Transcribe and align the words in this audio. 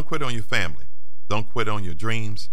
Don't 0.00 0.06
quit 0.06 0.22
on 0.22 0.32
your 0.32 0.42
family. 0.42 0.86
Don't 1.28 1.46
quit 1.46 1.68
on 1.68 1.84
your 1.84 1.92
dreams. 1.92 2.48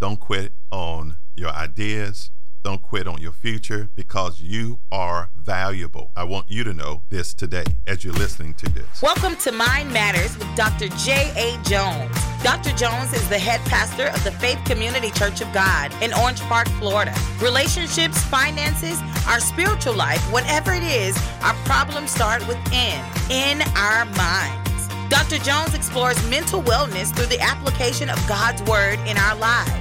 Don't 0.00 0.20
quit 0.20 0.52
on 0.70 1.16
your 1.34 1.48
ideas. 1.48 2.30
Don't 2.62 2.82
quit 2.82 3.06
on 3.06 3.22
your 3.22 3.32
future 3.32 3.88
because 3.94 4.42
you 4.42 4.80
are 4.92 5.30
valuable. 5.34 6.10
I 6.14 6.24
want 6.24 6.50
you 6.50 6.62
to 6.62 6.74
know 6.74 7.04
this 7.08 7.32
today 7.32 7.64
as 7.86 8.04
you're 8.04 8.12
listening 8.12 8.52
to 8.52 8.68
this. 8.68 9.00
Welcome 9.00 9.36
to 9.36 9.50
Mind 9.50 9.90
Matters 9.90 10.36
with 10.36 10.54
Dr. 10.56 10.88
J.A. 10.88 11.58
Jones. 11.62 12.14
Dr. 12.42 12.70
Jones 12.76 13.14
is 13.14 13.26
the 13.30 13.38
head 13.38 13.62
pastor 13.62 14.08
of 14.08 14.22
the 14.22 14.32
Faith 14.32 14.62
Community 14.66 15.10
Church 15.10 15.40
of 15.40 15.50
God 15.54 15.94
in 16.02 16.12
Orange 16.12 16.42
Park, 16.42 16.68
Florida. 16.80 17.14
Relationships, 17.40 18.22
finances, 18.24 19.00
our 19.26 19.40
spiritual 19.40 19.94
life, 19.94 20.20
whatever 20.30 20.74
it 20.74 20.82
is, 20.82 21.16
our 21.40 21.54
problems 21.64 22.10
start 22.10 22.46
within, 22.46 23.02
in 23.30 23.62
our 23.74 24.04
minds. 24.04 24.69
Dr. 25.10 25.38
Jones 25.38 25.74
explores 25.74 26.24
mental 26.30 26.62
wellness 26.62 27.12
through 27.12 27.26
the 27.26 27.40
application 27.40 28.08
of 28.08 28.28
God's 28.28 28.62
Word 28.62 29.00
in 29.08 29.18
our 29.18 29.34
lives. 29.34 29.72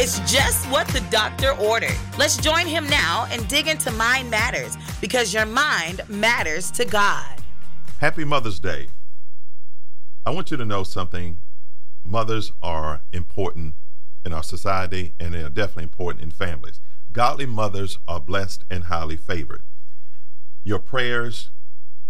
It's 0.00 0.18
just 0.30 0.68
what 0.70 0.88
the 0.88 0.98
doctor 1.02 1.52
ordered. 1.52 1.96
Let's 2.18 2.36
join 2.36 2.66
him 2.66 2.88
now 2.90 3.28
and 3.30 3.46
dig 3.46 3.68
into 3.68 3.92
Mind 3.92 4.28
Matters 4.28 4.76
because 5.00 5.32
your 5.32 5.46
mind 5.46 6.02
matters 6.08 6.68
to 6.72 6.84
God. 6.84 7.40
Happy 8.00 8.24
Mother's 8.24 8.58
Day. 8.58 8.88
I 10.26 10.30
want 10.30 10.50
you 10.50 10.56
to 10.56 10.64
know 10.64 10.82
something. 10.82 11.38
Mothers 12.02 12.50
are 12.60 13.02
important 13.12 13.76
in 14.24 14.32
our 14.32 14.42
society 14.42 15.14
and 15.20 15.32
they 15.32 15.44
are 15.44 15.48
definitely 15.48 15.84
important 15.84 16.24
in 16.24 16.32
families. 16.32 16.80
Godly 17.12 17.46
mothers 17.46 18.00
are 18.08 18.18
blessed 18.18 18.64
and 18.68 18.84
highly 18.84 19.16
favored. 19.16 19.62
Your 20.64 20.80
prayers, 20.80 21.50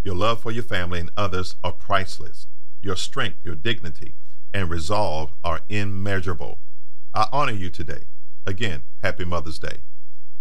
your 0.03 0.15
love 0.15 0.41
for 0.41 0.49
your 0.49 0.63
family 0.63 0.99
and 0.99 1.11
others 1.15 1.55
are 1.63 1.71
priceless. 1.71 2.47
Your 2.83 2.97
strength, 2.97 3.37
your 3.45 3.55
dignity, 3.55 4.13
and 4.53 4.69
resolve 4.69 5.31
are 5.41 5.61
immeasurable. 5.69 6.59
I 7.13 7.29
honor 7.31 7.53
you 7.53 7.69
today. 7.69 8.07
Again, 8.45 8.83
happy 9.01 9.23
Mother's 9.23 9.57
Day. 9.57 9.77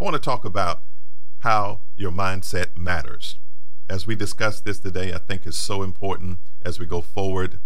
I 0.00 0.02
want 0.02 0.14
to 0.14 0.20
talk 0.20 0.44
about 0.44 0.82
how 1.38 1.82
your 1.94 2.10
mindset 2.10 2.76
matters. 2.76 3.38
As 3.88 4.08
we 4.08 4.16
discuss 4.16 4.60
this 4.60 4.80
today, 4.80 5.12
I 5.12 5.18
think 5.18 5.46
is 5.46 5.56
so 5.56 5.84
important 5.84 6.40
as 6.64 6.80
we 6.80 6.86
go 6.86 7.00
forward. 7.00 7.60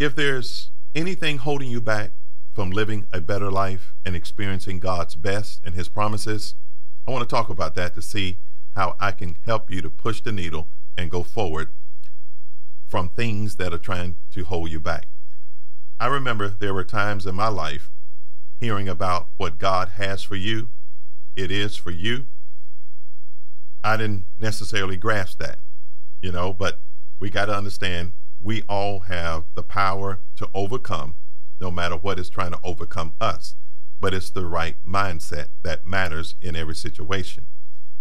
If 0.00 0.16
there's 0.16 0.72
anything 0.96 1.38
holding 1.38 1.70
you 1.70 1.80
back 1.80 2.10
from 2.54 2.72
living 2.72 3.06
a 3.12 3.20
better 3.20 3.52
life 3.52 3.94
and 4.04 4.16
experiencing 4.16 4.80
God's 4.80 5.14
best 5.14 5.60
and 5.64 5.76
His 5.76 5.88
promises, 5.88 6.56
I 7.06 7.12
want 7.12 7.22
to 7.22 7.32
talk 7.32 7.50
about 7.50 7.76
that 7.76 7.94
to 7.94 8.02
see 8.02 8.38
how 8.74 8.96
I 8.98 9.12
can 9.12 9.36
help 9.44 9.70
you 9.70 9.80
to 9.80 9.90
push 9.90 10.20
the 10.20 10.32
needle 10.32 10.70
and 10.96 11.08
go 11.08 11.22
forward 11.22 11.70
from 12.86 13.08
things 13.08 13.56
that 13.56 13.72
are 13.74 13.78
trying 13.78 14.16
to 14.32 14.44
hold 14.44 14.70
you 14.70 14.80
back. 14.80 15.06
I 15.98 16.06
remember 16.06 16.48
there 16.48 16.74
were 16.74 16.84
times 16.84 17.26
in 17.26 17.34
my 17.34 17.48
life 17.48 17.90
hearing 18.60 18.88
about 18.88 19.28
what 19.36 19.58
God 19.58 19.90
has 19.96 20.22
for 20.22 20.36
you, 20.36 20.70
it 21.34 21.50
is 21.50 21.76
for 21.76 21.90
you. 21.90 22.26
I 23.84 23.96
didn't 23.96 24.26
necessarily 24.38 24.96
grasp 24.96 25.38
that, 25.38 25.58
you 26.20 26.32
know, 26.32 26.52
but 26.52 26.80
we 27.18 27.30
got 27.30 27.46
to 27.46 27.56
understand 27.56 28.12
we 28.40 28.62
all 28.68 29.00
have 29.00 29.44
the 29.54 29.62
power 29.62 30.20
to 30.36 30.48
overcome 30.54 31.16
no 31.60 31.70
matter 31.70 31.96
what 31.96 32.18
is 32.18 32.28
trying 32.28 32.52
to 32.52 32.60
overcome 32.62 33.14
us. 33.20 33.54
But 33.98 34.12
it's 34.12 34.30
the 34.30 34.44
right 34.44 34.76
mindset 34.86 35.48
that 35.62 35.86
matters 35.86 36.34
in 36.40 36.54
every 36.54 36.74
situation. 36.74 37.46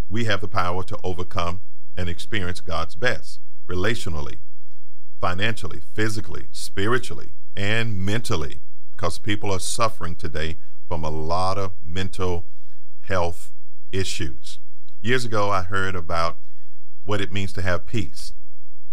We 0.10 0.26
have 0.26 0.42
the 0.42 0.48
power 0.48 0.84
to 0.84 1.00
overcome 1.04 1.62
and 1.96 2.10
experience 2.10 2.60
God's 2.60 2.96
best 2.96 3.40
relationally, 3.68 4.38
financially, 5.20 5.82
physically, 5.94 6.48
spiritually, 6.52 7.34
and 7.56 7.98
mentally 7.98 8.62
because 8.92 9.20
people 9.20 9.52
are 9.52 9.60
suffering 9.60 10.16
today 10.16 10.58
from 10.88 11.04
a 11.04 11.10
lot 11.10 11.58
of 11.58 11.74
mental 11.84 12.46
health 13.02 13.52
issues. 13.92 14.60
Years 15.02 15.26
ago, 15.26 15.50
I 15.50 15.64
heard 15.64 15.96
about 15.96 16.38
what 17.04 17.22
it 17.22 17.32
means 17.32 17.54
to 17.54 17.62
have 17.62 17.86
peace, 17.86 18.34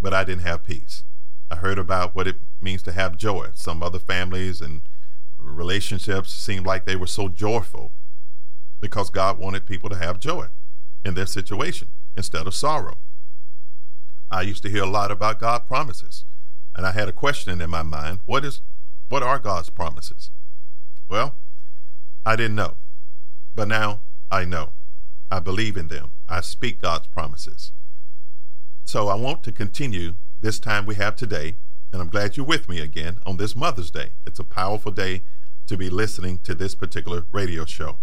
but 0.01 0.13
I 0.13 0.25
didn't 0.25 0.43
have 0.43 0.65
peace. 0.65 1.05
I 1.51 1.57
heard 1.57 1.79
about 1.79 2.15
what 2.15 2.27
it 2.27 2.37
means 2.61 2.83
to 2.85 2.93
have 2.93 3.17
joy. 3.17 3.49
Some 3.55 3.83
other 3.83 3.99
families 3.99 4.61
and 4.61 4.83
relationships 5.39 6.33
seemed 6.33 6.67
like 6.67 6.85
they 6.85 6.97
were 6.97 7.07
so 7.07 7.29
joyful 7.29 7.93
because 8.81 9.11
God 9.11 9.39
wanted 9.39 9.67
people 9.67 9.89
to 9.91 9.97
have 9.97 10.19
joy 10.19 10.47
in 11.05 11.15
their 11.15 11.27
situation 11.27 11.89
instead 12.17 12.47
of 12.47 12.55
sorrow. 12.55 12.99
I 14.33 14.41
used 14.41 14.63
to 14.63 14.71
hear 14.71 14.85
a 14.85 14.91
lot 14.91 15.11
about 15.11 15.39
God 15.39 15.67
promises, 15.67 16.25
and 16.75 16.87
I 16.87 16.93
had 16.93 17.07
a 17.07 17.13
question 17.13 17.61
in 17.61 17.69
my 17.69 17.83
mind 17.83 18.21
what 18.25 18.47
is 18.47 18.63
what 19.11 19.23
are 19.23 19.39
God's 19.39 19.69
promises? 19.69 20.31
Well, 21.07 21.37
I 22.25 22.35
didn't 22.37 22.57
know, 22.57 22.77
but 23.55 23.69
now 23.69 24.01
I 24.31 24.47
know. 24.47 24.71
I 25.31 25.39
believe 25.39 25.77
in 25.77 25.89
them. 25.89 26.13
I 26.31 26.41
speak 26.41 26.81
God's 26.81 27.09
promises. 27.09 27.73
So 28.85 29.09
I 29.09 29.15
want 29.15 29.43
to 29.43 29.53
continue 29.53 30.15
this 30.41 30.59
time 30.59 30.87
we 30.87 30.95
have 30.95 31.15
today, 31.15 31.57
and 31.93 32.01
I'm 32.01 32.09
glad 32.09 32.39
you're 32.39 32.47
with 32.47 32.71
me 32.71 32.81
again 32.81 33.19
on 33.27 33.37
this 33.37 33.55
Mother's 33.55 33.91
Day. 33.91 34.13
It's 34.27 34.41
a 34.41 34.45
powerful 34.45 34.93
day 34.93 35.25
to 35.67 35.77
be 35.77 35.91
listening 35.91 36.39
to 36.39 36.55
this 36.55 36.75
particular 36.75 37.27
radio 37.33 37.67
show. 37.67 37.99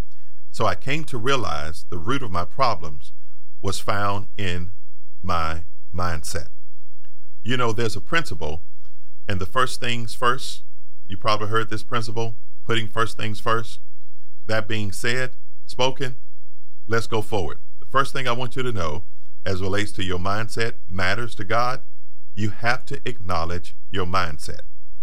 So 0.52 0.68
I 0.68 0.76
came 0.76 1.06
to 1.06 1.18
realize 1.18 1.86
the 1.90 1.98
root 1.98 2.22
of 2.22 2.30
my 2.30 2.46
problems 2.46 3.14
was 3.64 3.80
found 3.80 4.28
in 4.38 4.74
my 5.24 5.64
mindset. 5.94 6.50
You 7.44 7.58
know, 7.58 7.72
there's 7.72 7.96
a 7.96 8.02
principle, 8.02 8.64
and 9.28 9.40
the 9.40 9.46
first 9.46 9.80
things 9.80 10.14
first 10.14 10.64
you 11.10 11.18
probably 11.18 11.48
heard 11.48 11.72
this 11.72 11.82
principle 11.82 12.36
putting 12.64 12.88
first 12.88 13.18
things 13.18 13.40
first. 13.40 13.80
That 14.46 14.68
being 14.68 14.92
said, 14.92 15.32
spoken, 15.66 16.18
let's 16.88 17.08
go 17.08 17.24
forward. 17.24 17.58
The 17.80 17.88
first 17.88 18.14
thing 18.14 18.28
I 18.28 18.32
want 18.32 18.56
you 18.56 18.62
to 18.62 18.72
know 18.72 19.06
as 19.44 19.60
relates 19.60 19.92
to 19.94 20.04
your 20.04 20.20
mindset 20.20 20.74
matters 20.88 21.34
to 21.36 21.44
God. 21.44 21.82
You 22.36 22.52
have 22.52 22.86
to 22.86 23.02
acknowledge 23.10 23.76
your 23.90 24.06
mindset, 24.06 24.62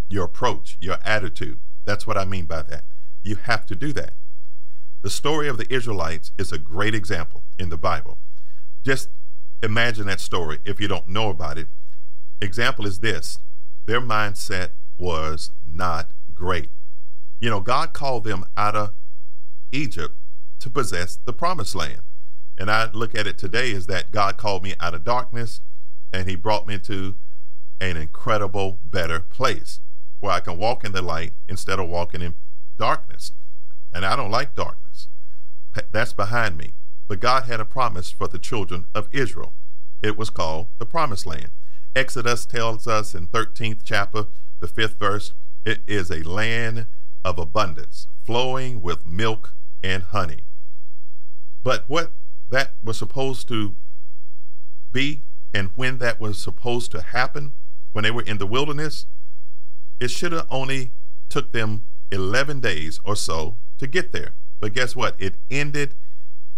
your 0.08 0.26
approach, 0.26 0.78
your 0.80 0.98
attitude. 1.04 1.58
That's 1.84 2.06
what 2.06 2.16
I 2.16 2.24
mean 2.24 2.44
by 2.44 2.62
that. 2.62 2.84
You 3.24 3.34
have 3.34 3.66
to 3.66 3.74
do 3.74 3.92
that. 3.94 4.12
The 5.02 5.10
story 5.10 5.48
of 5.48 5.58
the 5.58 5.72
Israelites 5.74 6.30
is 6.38 6.52
a 6.52 6.58
great 6.58 6.94
example 6.94 7.42
in 7.58 7.68
the 7.68 7.76
Bible. 7.76 8.18
Just 8.84 9.08
imagine 9.62 10.06
that 10.06 10.20
story 10.20 10.58
if 10.64 10.80
you 10.80 10.88
don't 10.88 11.08
know 11.08 11.30
about 11.30 11.58
it. 11.58 11.68
Example 12.40 12.86
is 12.86 13.00
this 13.00 13.38
their 13.86 14.00
mindset 14.00 14.70
was 14.98 15.52
not 15.64 16.10
great. 16.34 16.70
You 17.40 17.50
know, 17.50 17.60
God 17.60 17.92
called 17.92 18.24
them 18.24 18.44
out 18.56 18.76
of 18.76 18.94
Egypt 19.72 20.16
to 20.60 20.70
possess 20.70 21.18
the 21.24 21.32
promised 21.32 21.74
land. 21.74 22.02
And 22.58 22.70
I 22.70 22.90
look 22.92 23.14
at 23.14 23.26
it 23.26 23.38
today 23.38 23.72
as 23.74 23.86
that 23.86 24.10
God 24.10 24.36
called 24.36 24.62
me 24.62 24.74
out 24.80 24.94
of 24.94 25.04
darkness 25.04 25.60
and 26.12 26.28
he 26.28 26.36
brought 26.36 26.66
me 26.66 26.78
to 26.80 27.16
an 27.80 27.96
incredible, 27.96 28.78
better 28.82 29.20
place 29.20 29.80
where 30.20 30.32
I 30.32 30.40
can 30.40 30.58
walk 30.58 30.84
in 30.84 30.92
the 30.92 31.02
light 31.02 31.34
instead 31.48 31.78
of 31.78 31.88
walking 31.88 32.22
in 32.22 32.34
darkness. 32.78 33.32
And 33.92 34.04
I 34.04 34.16
don't 34.16 34.30
like 34.30 34.54
darkness. 34.54 35.08
That's 35.90 36.14
behind 36.14 36.56
me. 36.56 36.72
But 37.08 37.20
God 37.20 37.44
had 37.44 37.60
a 37.60 37.64
promise 37.64 38.10
for 38.10 38.28
the 38.28 38.38
children 38.38 38.86
of 38.94 39.08
Israel. 39.12 39.54
It 40.02 40.16
was 40.16 40.30
called 40.30 40.68
the 40.78 40.86
promised 40.86 41.26
land. 41.26 41.50
Exodus 41.94 42.44
tells 42.44 42.86
us 42.86 43.14
in 43.14 43.28
13th 43.28 43.80
chapter 43.84 44.26
the 44.60 44.68
fifth 44.68 44.98
verse, 44.98 45.32
it 45.64 45.80
is 45.86 46.10
a 46.10 46.22
land 46.22 46.86
of 47.24 47.38
abundance, 47.38 48.06
flowing 48.24 48.82
with 48.82 49.06
milk 49.06 49.54
and 49.82 50.02
honey. 50.02 50.44
But 51.62 51.84
what 51.88 52.12
that 52.50 52.74
was 52.82 52.96
supposed 52.96 53.48
to 53.48 53.76
be 54.92 55.22
and 55.52 55.70
when 55.74 55.98
that 55.98 56.20
was 56.20 56.38
supposed 56.38 56.90
to 56.92 57.00
happen, 57.00 57.54
when 57.92 58.04
they 58.04 58.10
were 58.10 58.22
in 58.22 58.38
the 58.38 58.46
wilderness, 58.46 59.06
it 59.98 60.10
should 60.10 60.32
have 60.32 60.46
only 60.50 60.92
took 61.28 61.52
them 61.52 61.86
11 62.12 62.60
days 62.60 63.00
or 63.04 63.16
so 63.16 63.56
to 63.78 63.86
get 63.86 64.12
there. 64.12 64.34
But 64.60 64.74
guess 64.74 64.94
what? 64.94 65.16
It 65.18 65.36
ended 65.50 65.94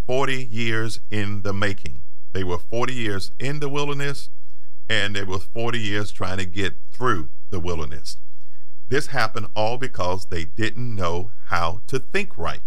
40 0.08 0.42
years 0.42 1.00
in 1.10 1.42
the 1.42 1.52
making. 1.52 2.02
They 2.32 2.42
were 2.42 2.56
40 2.56 2.94
years 2.94 3.30
in 3.38 3.60
the 3.60 3.68
wilderness 3.68 4.30
and 4.88 5.14
they 5.14 5.22
were 5.22 5.38
40 5.38 5.78
years 5.78 6.10
trying 6.10 6.38
to 6.38 6.46
get 6.46 6.76
through 6.90 7.28
the 7.50 7.60
wilderness. 7.60 8.16
This 8.88 9.08
happened 9.08 9.48
all 9.54 9.76
because 9.76 10.24
they 10.24 10.46
didn't 10.46 10.94
know 10.94 11.30
how 11.48 11.82
to 11.88 11.98
think 11.98 12.38
right. 12.38 12.62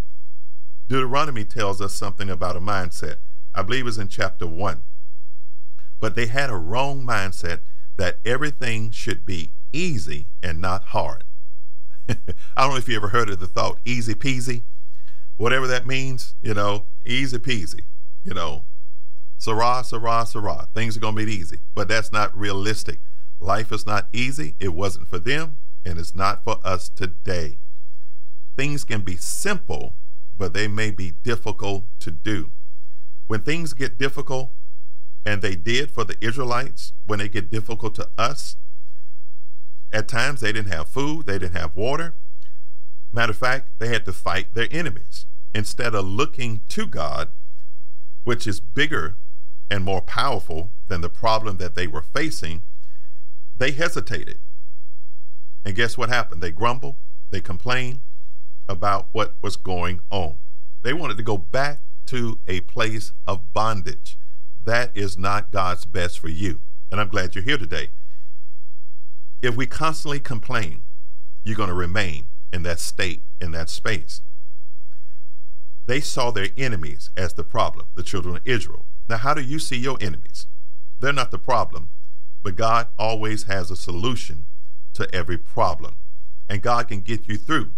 Deuteronomy 0.88 1.44
tells 1.44 1.82
us 1.82 1.94
something 1.94 2.30
about 2.30 2.56
a 2.56 2.60
mindset. 2.60 3.16
I 3.56 3.64
believe 3.64 3.88
it's 3.88 3.98
in 3.98 4.08
chapter 4.08 4.46
1. 4.46 4.84
But 6.00 6.14
they 6.14 6.28
had 6.28 6.52
a 6.52 6.58
wrong 6.58 7.04
mindset 7.04 7.62
that 7.98 8.20
everything 8.24 8.92
should 8.92 9.26
be 9.26 9.54
easy 9.74 10.28
and 10.44 10.62
not 10.62 10.84
hard. 10.84 11.24
I 12.08 12.14
don't 12.58 12.72
know 12.72 12.78
if 12.78 12.88
you 12.88 12.96
ever 12.96 13.08
heard 13.08 13.32
of 13.32 13.40
the 13.40 13.48
thought 13.48 13.80
easy 13.84 14.14
peasy. 14.14 14.62
Whatever 15.42 15.66
that 15.66 15.88
means, 15.88 16.36
you 16.44 16.54
know, 16.54 16.86
easy 17.04 17.40
peasy. 17.40 17.86
You 18.24 18.36
know, 18.36 18.66
Sarah, 19.40 19.84
Sarah, 19.84 20.24
Sarah. 20.24 20.68
Things 20.76 20.96
are 20.96 21.00
going 21.00 21.16
to 21.16 21.26
be 21.26 21.34
easy. 21.34 21.62
But 21.74 21.88
that's 21.88 22.12
not 22.12 22.38
realistic. 22.38 23.00
Life 23.40 23.72
is 23.72 23.88
not 23.88 24.08
easy. 24.14 24.56
It 24.60 24.76
wasn't 24.76 25.08
for 25.08 25.18
them. 25.18 25.58
and 25.84 25.98
it's 25.98 26.14
not 26.14 26.44
for 26.44 26.60
us 26.64 26.90
today. 26.90 27.58
Things 28.56 28.84
can 28.84 29.02
be 29.02 29.16
simple, 29.16 29.96
but 30.38 30.54
they 30.54 30.68
may 30.68 30.92
be 30.92 31.10
difficult 31.10 31.86
to 32.02 32.12
do. 32.12 32.52
When 33.26 33.42
things 33.42 33.74
get 33.74 33.98
difficult, 33.98 34.52
and 35.26 35.42
they 35.42 35.56
did 35.56 35.90
for 35.90 36.04
the 36.04 36.24
Israelites 36.24 36.94
when 37.08 37.18
they 37.18 37.30
get 37.30 37.50
difficult 37.50 37.96
to 37.96 38.08
us, 38.16 38.58
at 39.92 40.08
times 40.08 40.42
they 40.42 40.52
didn't 40.52 40.72
have 40.72 40.88
food, 40.88 41.26
they 41.26 41.40
didn't 41.40 41.58
have 41.58 41.76
water. 41.76 42.14
Matter 43.12 43.32
of 43.32 43.38
fact, 43.40 43.70
they 43.80 43.88
had 43.88 44.06
to 44.06 44.14
fight 44.14 44.54
their 44.54 44.68
enemies. 44.70 45.26
Instead 45.54 45.94
of 45.94 46.06
looking 46.06 46.62
to 46.70 46.86
God, 46.86 47.30
which 48.24 48.48
is 48.48 48.60
bigger 48.60 49.16
and 49.70 49.84
more 49.84 50.02
powerful 50.02 50.72
than 50.88 51.02
the 51.02 51.10
problem 51.10 51.58
that 51.58 51.76
they 51.76 51.88
were 51.88 52.02
facing, 52.02 52.62
they 53.56 53.72
hesitated. 53.72 54.40
And 55.66 55.76
guess 55.76 55.98
what 55.98 56.10
happened? 56.10 56.42
They 56.42 56.52
grumbled, 56.52 56.96
they 57.30 57.42
complained 57.42 58.02
about 58.68 59.10
what 59.12 59.36
was 59.42 59.58
going 59.58 60.02
on. 60.10 60.38
They 60.82 60.94
wanted 60.94 61.18
to 61.18 61.24
go 61.24 61.38
back 61.38 61.82
to 62.08 62.40
a 62.48 62.62
place 62.62 63.14
of 63.28 63.54
bondage. 63.54 64.18
That 64.64 64.92
is 64.96 65.18
not 65.18 65.52
God's 65.52 65.86
best 65.86 66.20
for 66.20 66.30
you. 66.30 66.62
And 66.92 67.00
I'm 67.00 67.08
glad 67.08 67.36
you're 67.36 67.44
here 67.44 67.58
today. 67.58 67.90
If 69.42 69.56
we 69.56 69.66
constantly 69.66 70.20
complain, 70.20 70.84
you're 71.44 71.56
going 71.56 71.70
to 71.70 71.76
remain 71.76 72.30
in 72.54 72.64
that 72.64 72.80
state, 72.80 73.24
in 73.40 73.52
that 73.52 73.70
space. 73.70 74.22
They 75.86 76.00
saw 76.00 76.32
their 76.32 76.50
enemies 76.58 77.10
as 77.18 77.34
the 77.34 77.44
problem, 77.44 77.88
the 77.96 78.04
children 78.04 78.36
of 78.36 78.42
Israel. 78.46 78.86
Now, 79.10 79.18
how 79.18 79.34
do 79.34 79.42
you 79.42 79.60
see 79.60 79.78
your 79.78 79.98
enemies? 80.00 80.48
They're 81.00 81.12
not 81.12 81.32
the 81.32 81.40
problem, 81.40 81.90
but 82.44 82.56
God 82.56 82.88
always 82.98 83.44
has 83.44 83.72
a 83.72 83.76
solution 83.76 84.46
to 84.94 85.14
every 85.14 85.38
problem. 85.38 85.96
And 86.50 86.62
God 86.62 86.88
can 86.88 87.02
get 87.02 87.28
you 87.28 87.38
through. 87.38 87.72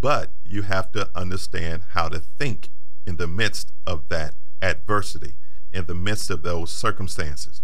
But 0.00 0.32
you 0.44 0.62
have 0.62 0.92
to 0.92 1.10
understand 1.14 1.82
how 1.90 2.08
to 2.08 2.20
think 2.20 2.68
in 3.06 3.16
the 3.16 3.26
midst 3.26 3.72
of 3.86 4.08
that 4.10 4.34
adversity, 4.62 5.34
in 5.72 5.86
the 5.86 5.94
midst 5.94 6.30
of 6.30 6.42
those 6.42 6.70
circumstances 6.70 7.62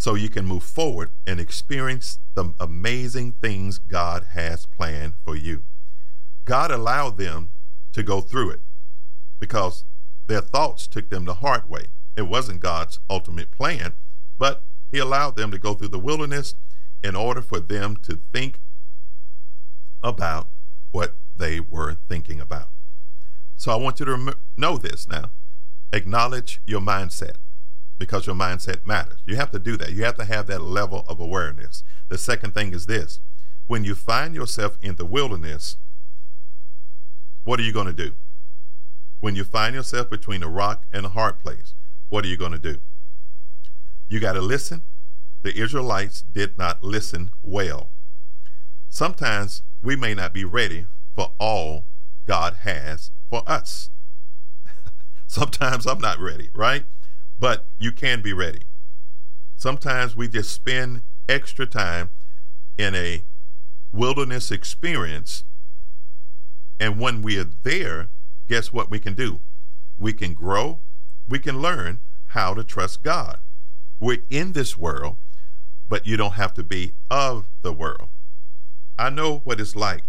so 0.00 0.14
you 0.14 0.30
can 0.30 0.46
move 0.46 0.62
forward 0.62 1.10
and 1.26 1.38
experience 1.38 2.20
the 2.32 2.54
amazing 2.58 3.32
things 3.32 3.76
God 3.76 4.28
has 4.32 4.64
planned 4.64 5.12
for 5.22 5.36
you. 5.36 5.62
God 6.46 6.70
allowed 6.70 7.18
them 7.18 7.50
to 7.92 8.02
go 8.02 8.22
through 8.22 8.48
it 8.52 8.60
because 9.40 9.84
their 10.28 10.40
thoughts 10.40 10.86
took 10.86 11.10
them 11.10 11.24
the 11.24 11.34
hard 11.34 11.68
way. 11.68 11.86
It 12.16 12.22
wasn't 12.22 12.60
God's 12.60 13.00
ultimate 13.08 13.50
plan, 13.50 13.94
but 14.38 14.62
He 14.92 14.98
allowed 14.98 15.36
them 15.36 15.50
to 15.50 15.58
go 15.58 15.74
through 15.74 15.88
the 15.88 15.98
wilderness 15.98 16.54
in 17.02 17.16
order 17.16 17.42
for 17.42 17.58
them 17.58 17.96
to 17.96 18.20
think 18.32 18.60
about 20.02 20.48
what 20.92 21.16
they 21.34 21.58
were 21.58 21.94
thinking 22.08 22.40
about. 22.40 22.68
So 23.56 23.72
I 23.72 23.76
want 23.76 24.00
you 24.00 24.06
to 24.06 24.12
rem- 24.12 24.34
know 24.56 24.78
this 24.78 25.08
now. 25.08 25.30
Acknowledge 25.92 26.60
your 26.66 26.80
mindset 26.80 27.36
because 27.98 28.26
your 28.26 28.36
mindset 28.36 28.86
matters. 28.86 29.20
You 29.26 29.36
have 29.36 29.50
to 29.50 29.58
do 29.58 29.76
that. 29.76 29.92
You 29.92 30.04
have 30.04 30.16
to 30.16 30.24
have 30.24 30.46
that 30.46 30.62
level 30.62 31.04
of 31.08 31.20
awareness. 31.20 31.82
The 32.08 32.18
second 32.18 32.54
thing 32.54 32.72
is 32.72 32.86
this 32.86 33.20
when 33.66 33.84
you 33.84 33.94
find 33.94 34.34
yourself 34.34 34.78
in 34.80 34.96
the 34.96 35.04
wilderness, 35.04 35.76
what 37.44 37.60
are 37.60 37.62
you 37.62 37.72
going 37.72 37.86
to 37.86 37.92
do? 37.92 38.14
When 39.20 39.36
you 39.36 39.44
find 39.44 39.74
yourself 39.74 40.10
between 40.10 40.42
a 40.42 40.48
rock 40.48 40.84
and 40.92 41.06
a 41.06 41.10
hard 41.10 41.38
place, 41.38 41.74
what 42.08 42.24
are 42.24 42.28
you 42.28 42.36
going 42.36 42.52
to 42.52 42.58
do? 42.58 42.78
You 44.08 44.18
got 44.18 44.32
to 44.32 44.40
listen. 44.40 44.82
The 45.42 45.56
Israelites 45.56 46.22
did 46.22 46.58
not 46.58 46.82
listen 46.82 47.30
well. 47.42 47.90
Sometimes 48.88 49.62
we 49.82 49.94
may 49.96 50.14
not 50.14 50.32
be 50.32 50.44
ready 50.44 50.86
for 51.14 51.32
all 51.38 51.84
God 52.26 52.58
has 52.62 53.10
for 53.28 53.42
us. 53.46 53.90
Sometimes 55.26 55.86
I'm 55.86 56.00
not 56.00 56.18
ready, 56.18 56.50
right? 56.52 56.84
but 57.40 57.64
you 57.78 57.90
can 57.90 58.20
be 58.20 58.34
ready. 58.34 58.60
Sometimes 59.56 60.14
we 60.14 60.28
just 60.28 60.52
spend 60.52 61.02
extra 61.28 61.66
time 61.66 62.10
in 62.78 62.94
a 62.94 63.24
wilderness 63.92 64.50
experience, 64.50 65.44
and 66.78 67.00
when 67.00 67.22
we 67.22 67.38
are 67.38 67.48
there, 67.62 68.10
guess 68.50 68.72
what 68.72 68.90
we 68.90 68.98
can 68.98 69.14
do? 69.14 69.38
We 69.96 70.12
can 70.12 70.34
grow, 70.34 70.80
we 71.28 71.38
can 71.38 71.62
learn 71.62 72.00
how 72.26 72.52
to 72.52 72.64
trust 72.64 73.04
God. 73.04 73.38
We're 74.00 74.24
in 74.28 74.54
this 74.54 74.76
world, 74.76 75.18
but 75.88 76.04
you 76.04 76.16
don't 76.16 76.32
have 76.32 76.52
to 76.54 76.64
be 76.64 76.94
of 77.08 77.46
the 77.62 77.72
world. 77.72 78.08
I 78.98 79.08
know 79.08 79.38
what 79.44 79.60
it's 79.60 79.76
like 79.76 80.02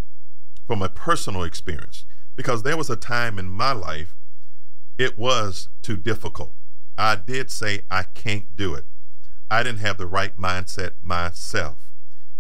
from 0.66 0.82
a 0.82 0.90
personal 0.90 1.44
experience 1.44 2.06
because 2.36 2.64
there 2.64 2.76
was 2.76 2.90
a 2.90 2.96
time 2.96 3.38
in 3.38 3.48
my 3.48 3.74
life 3.74 4.16
it 4.98 5.20
was 5.20 5.70
too 5.84 5.96
difficult. 5.96 6.56
I 6.98 7.18
did 7.18 7.52
say 7.52 7.82
I 7.92 8.04
can't 8.04 8.56
do 8.56 8.74
it. 8.74 8.86
I 9.52 9.62
didn't 9.62 9.82
have 9.82 10.00
the 10.00 10.08
right 10.08 10.36
mindset 10.36 10.94
myself, 11.04 11.92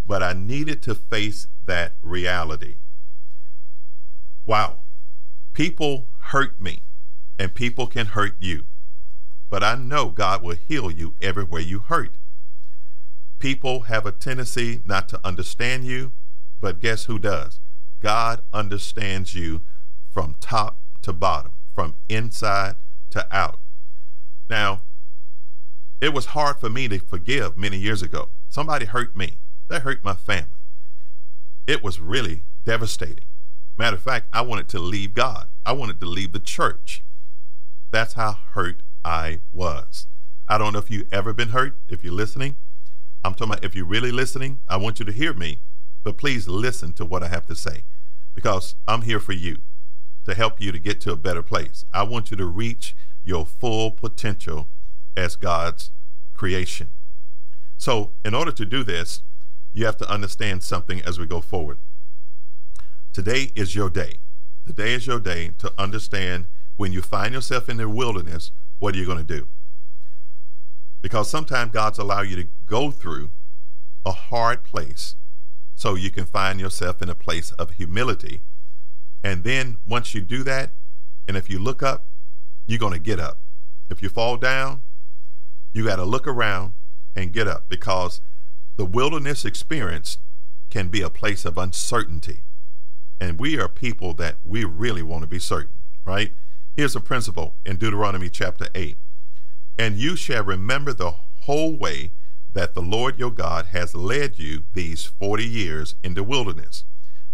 but 0.04 0.24
I 0.24 0.33
needed 0.33 0.81
to 0.83 0.95
face 0.95 1.45
that 1.65 1.94
reality. 2.01 2.77
Wow. 4.47 4.80
People 5.53 6.07
hurt 6.19 6.62
me, 6.62 6.83
and 7.38 7.53
people 7.53 7.88
can 7.88 8.07
hurt 8.07 8.36
you, 8.39 8.65
but 9.50 9.63
I 9.63 9.75
know 9.75 10.09
God 10.09 10.42
will 10.42 10.56
heal 10.56 10.89
you 10.89 11.15
everywhere 11.21 11.62
you 11.62 11.80
hurt. 11.80 12.15
People 13.39 13.81
have 13.81 14.06
a 14.06 14.12
tendency 14.12 14.81
not 14.86 15.09
to 15.09 15.19
understand 15.24 15.86
you, 15.86 16.13
but 16.59 16.80
guess 16.80 17.06
who 17.06 17.19
does? 17.19 17.59
God 18.00 18.42
understands 18.53 19.36
you 19.36 19.62
from 20.13 20.36
top 20.39 20.80
to 21.01 21.12
bottom, 21.12 21.54
from 21.74 21.95
inside 22.07 22.75
to 23.09 23.27
out. 23.36 23.59
Now, 24.50 24.81
it 26.00 26.13
was 26.13 26.27
hard 26.27 26.59
for 26.59 26.69
me 26.69 26.88
to 26.88 27.00
forgive 27.00 27.57
many 27.57 27.77
years 27.77 28.01
ago. 28.01 28.30
Somebody 28.50 28.86
hurt 28.86 29.15
me. 29.15 29.38
That 29.68 29.83
hurt 29.83 30.04
my 30.04 30.13
family. 30.13 30.59
It 31.68 31.83
was 31.83 32.00
really 32.00 32.44
devastating. 32.65 33.25
Matter 33.77 33.95
of 33.95 34.03
fact, 34.03 34.27
I 34.33 34.41
wanted 34.41 34.68
to 34.69 34.79
leave 34.79 35.13
God. 35.13 35.47
I 35.65 35.73
wanted 35.73 36.00
to 36.00 36.06
leave 36.06 36.31
the 36.31 36.39
church. 36.39 37.03
That's 37.91 38.13
how 38.13 38.33
hurt 38.53 38.83
I 39.03 39.39
was. 39.51 40.07
I 40.47 40.57
don't 40.57 40.73
know 40.73 40.79
if 40.79 40.91
you've 40.91 41.12
ever 41.12 41.33
been 41.33 41.50
hurt. 41.50 41.77
If 41.88 42.03
you're 42.03 42.13
listening, 42.13 42.57
I'm 43.23 43.33
talking 43.33 43.53
about 43.53 43.63
if 43.63 43.75
you're 43.75 43.85
really 43.85 44.12
listening, 44.12 44.59
I 44.68 44.77
want 44.77 45.00
you 45.00 45.06
to 45.06 45.12
hear 45.12 45.33
me, 45.33 45.59
but 46.03 46.18
please 46.18 46.47
listen 46.47 46.94
to 46.94 47.06
what 47.06 47.23
I 47.23 47.27
have 47.27 47.45
to 47.47 47.56
say 47.56 47.83
because 48.33 48.75
I'm 48.88 49.03
here 49.03 49.19
for 49.19 49.33
you 49.33 49.57
to 50.25 50.33
help 50.33 50.61
you 50.61 50.71
to 50.71 50.80
get 50.80 51.01
to 51.01 51.11
a 51.11 51.16
better 51.16 51.42
place. 51.42 51.85
I 51.94 52.04
want 52.04 52.31
you 52.31 52.37
to 52.37 52.45
reach 52.45 52.95
your 53.23 53.45
full 53.45 53.92
potential 53.92 54.68
as 55.16 55.35
God's 55.35 55.92
creation. 56.33 56.90
So, 57.78 58.11
in 58.23 58.33
order 58.33 58.51
to 58.51 58.66
do 58.66 58.83
this, 58.83 59.23
you 59.73 59.85
have 59.85 59.97
to 59.97 60.09
understand 60.09 60.63
something 60.63 61.01
as 61.01 61.19
we 61.19 61.25
go 61.25 61.42
forward. 61.42 61.78
Today 63.13 63.51
is 63.57 63.75
your 63.75 63.89
day. 63.89 64.19
Today 64.65 64.94
is 64.94 65.06
your 65.06 65.19
day 65.19 65.49
to 65.57 65.73
understand 65.77 66.47
when 66.77 66.94
you 66.94 67.01
find 67.01 67.33
yourself 67.33 67.68
in 67.68 67.75
the 67.75 67.89
wilderness, 67.89 68.53
what 68.80 68.95
are 68.95 68.97
you 68.97 69.06
going 69.06 69.18
to 69.18 69.23
do? 69.37 69.49
Because 71.01 71.30
sometimes 71.30 71.73
God's 71.73 71.99
allow 71.99 72.21
you 72.21 72.37
to 72.37 72.47
go 72.65 72.89
through 72.89 73.31
a 74.06 74.13
hard 74.13 74.63
place 74.63 75.15
so 75.75 75.95
you 75.95 76.09
can 76.09 76.25
find 76.25 76.57
yourself 76.61 77.01
in 77.01 77.09
a 77.09 77.15
place 77.15 77.51
of 77.53 77.71
humility. 77.71 78.44
And 79.25 79.44
then 79.44 79.80
once 79.85 80.15
you 80.15 80.21
do 80.21 80.41
that, 80.44 80.71
and 81.27 81.35
if 81.35 81.49
you 81.49 81.59
look 81.59 81.83
up, 81.83 82.06
you're 82.65 82.80
going 82.80 82.94
to 82.94 82.99
get 82.99 83.19
up. 83.19 83.39
If 83.89 84.01
you 84.01 84.07
fall 84.07 84.37
down, 84.37 84.83
you 85.73 85.85
got 85.85 85.97
to 85.97 86.06
look 86.06 86.27
around 86.27 86.73
and 87.13 87.33
get 87.33 87.47
up 87.47 87.68
because 87.68 88.21
the 88.77 88.85
wilderness 88.85 89.44
experience 89.44 90.18
can 90.69 90.87
be 90.87 91.01
a 91.01 91.09
place 91.09 91.44
of 91.44 91.57
uncertainty. 91.57 92.44
And 93.21 93.40
we 93.40 93.59
are 93.59 93.68
people 93.68 94.16
that 94.16 94.37
we 94.44 94.66
really 94.66 95.04
want 95.04 95.21
to 95.21 95.28
be 95.28 95.37
certain, 95.37 95.83
right? 96.06 96.33
Here's 96.75 96.95
a 96.95 96.99
principle 96.99 97.56
in 97.63 97.78
Deuteronomy 97.78 98.31
chapter 98.31 98.68
8. 98.73 98.97
And 99.78 99.95
you 99.95 100.16
shall 100.16 100.44
remember 100.44 100.92
the 100.92 101.11
whole 101.42 101.78
way 101.78 102.13
that 102.51 102.73
the 102.73 102.81
Lord 102.81 103.19
your 103.19 103.30
God 103.30 103.68
has 103.68 103.94
led 103.94 104.40
you 104.40 104.63
these 104.73 105.06
40 105.06 105.45
years 105.45 105.94
in 106.04 106.16
the 106.16 106.23
wilderness, 106.23 106.83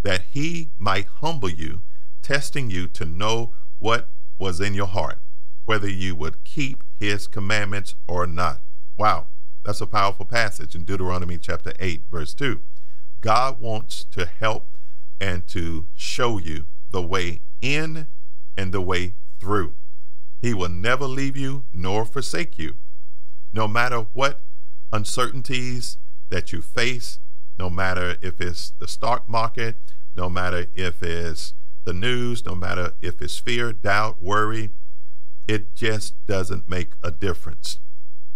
that 0.02 0.24
he 0.30 0.72
might 0.78 1.08
humble 1.08 1.50
you, 1.50 1.84
testing 2.22 2.70
you 2.70 2.90
to 2.90 3.06
know 3.06 3.54
what 3.80 4.10
was 4.38 4.60
in 4.60 4.74
your 4.74 4.88
heart, 4.88 5.20
whether 5.64 5.90
you 5.90 6.16
would 6.16 6.44
keep 6.44 6.84
his 7.00 7.28
commandments 7.28 7.96
or 8.10 8.28
not. 8.28 8.60
Wow, 8.98 9.28
that's 9.64 9.80
a 9.80 9.88
powerful 9.88 10.26
passage 10.26 10.76
in 10.76 10.84
Deuteronomy 10.84 11.38
chapter 11.38 11.72
8, 11.80 12.04
verse 12.12 12.34
2. 12.34 12.60
God 13.22 13.62
wants 13.62 14.04
to 14.12 14.26
help 14.26 14.77
and 15.20 15.48
to 15.48 15.88
show 15.96 16.38
you 16.38 16.68
the 16.92 17.02
way 17.02 17.42
in 17.62 18.08
and 18.56 18.74
the 18.74 18.82
way 18.82 19.14
through. 19.40 19.74
He 20.42 20.54
will 20.54 20.70
never 20.70 21.06
leave 21.06 21.36
you 21.36 21.66
nor 21.74 22.06
forsake 22.06 22.58
you. 22.58 22.76
No 23.52 23.68
matter 23.68 24.08
what 24.14 24.42
uncertainties 24.92 25.98
that 26.30 26.52
you 26.52 26.62
face, 26.62 27.20
no 27.58 27.70
matter 27.70 28.18
if 28.22 28.40
it's 28.40 28.72
the 28.80 28.88
stock 28.88 29.28
market, 29.28 29.78
no 30.16 30.30
matter 30.30 30.68
if 30.76 31.02
it's 31.02 31.54
the 31.86 31.94
news, 31.94 32.46
no 32.46 32.54
matter 32.54 32.94
if 33.02 33.22
it's 33.22 33.38
fear, 33.38 33.74
doubt, 33.74 34.22
worry, 34.22 34.72
it 35.48 35.76
just 35.76 36.14
doesn't 36.28 36.70
make 36.70 36.94
a 37.02 37.12
difference. 37.12 37.80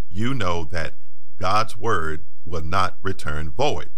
You 0.09 0.33
know 0.33 0.63
that 0.65 0.93
God's 1.37 1.77
word 1.77 2.25
will 2.45 2.63
not 2.63 2.97
return 3.01 3.49
void. 3.49 3.89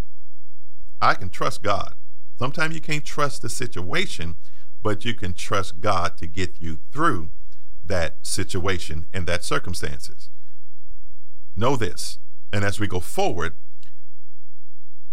I 1.02 1.14
can 1.14 1.30
trust 1.30 1.62
God. 1.62 1.96
Sometimes 2.44 2.76
you 2.76 2.82
can't 2.82 3.06
trust 3.06 3.42
the 3.42 3.48
situation, 3.48 4.36
but 4.82 5.06
you 5.06 5.14
can 5.14 5.34
trust 5.34 5.80
God 5.80 6.18
to 6.18 6.28
get 6.28 6.60
you 6.60 6.80
through 6.92 7.30
that 7.86 8.18
situation 8.22 9.08
and 9.14 9.26
that 9.28 9.46
circumstances. 9.46 10.30
Know 11.56 11.78
this, 11.78 12.20
and 12.52 12.66
as 12.66 12.82
we 12.82 12.88
go 12.88 13.00
forward, 13.00 13.56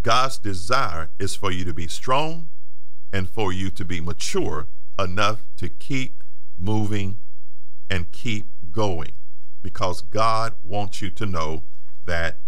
God's 0.03 0.39
desire 0.39 1.11
is 1.21 1.37
for 1.37 1.53
you 1.53 1.65
to 1.67 1.73
be 1.73 1.87
strong 1.87 2.49
and 3.13 3.31
for 3.31 3.53
you 3.53 3.71
to 3.71 3.85
be 3.85 4.01
mature 4.01 4.67
enough 4.99 5.45
to 5.59 5.69
keep 5.69 6.25
moving 6.59 7.21
and 7.89 8.11
keep 8.11 8.49
going 8.73 9.13
because 9.63 10.03
God 10.03 10.55
wants 10.65 11.01
you 11.01 11.11
to 11.11 11.27
know 11.27 11.63
that 12.07 12.39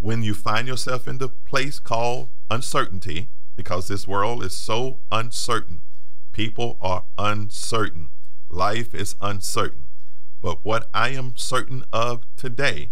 when 0.00 0.22
you 0.22 0.32
find 0.32 0.66
yourself 0.66 1.06
in 1.06 1.18
the 1.18 1.28
place 1.28 1.78
called 1.78 2.30
uncertainty, 2.50 3.28
because 3.60 3.88
this 3.88 4.08
world 4.08 4.42
is 4.42 4.56
so 4.56 5.00
uncertain, 5.12 5.82
people 6.32 6.78
are 6.80 7.04
uncertain, 7.18 8.08
life 8.48 8.94
is 8.94 9.16
uncertain. 9.20 9.84
But 10.40 10.64
what 10.64 10.88
I 10.94 11.10
am 11.10 11.34
certain 11.36 11.84
of 11.92 12.24
today, 12.38 12.88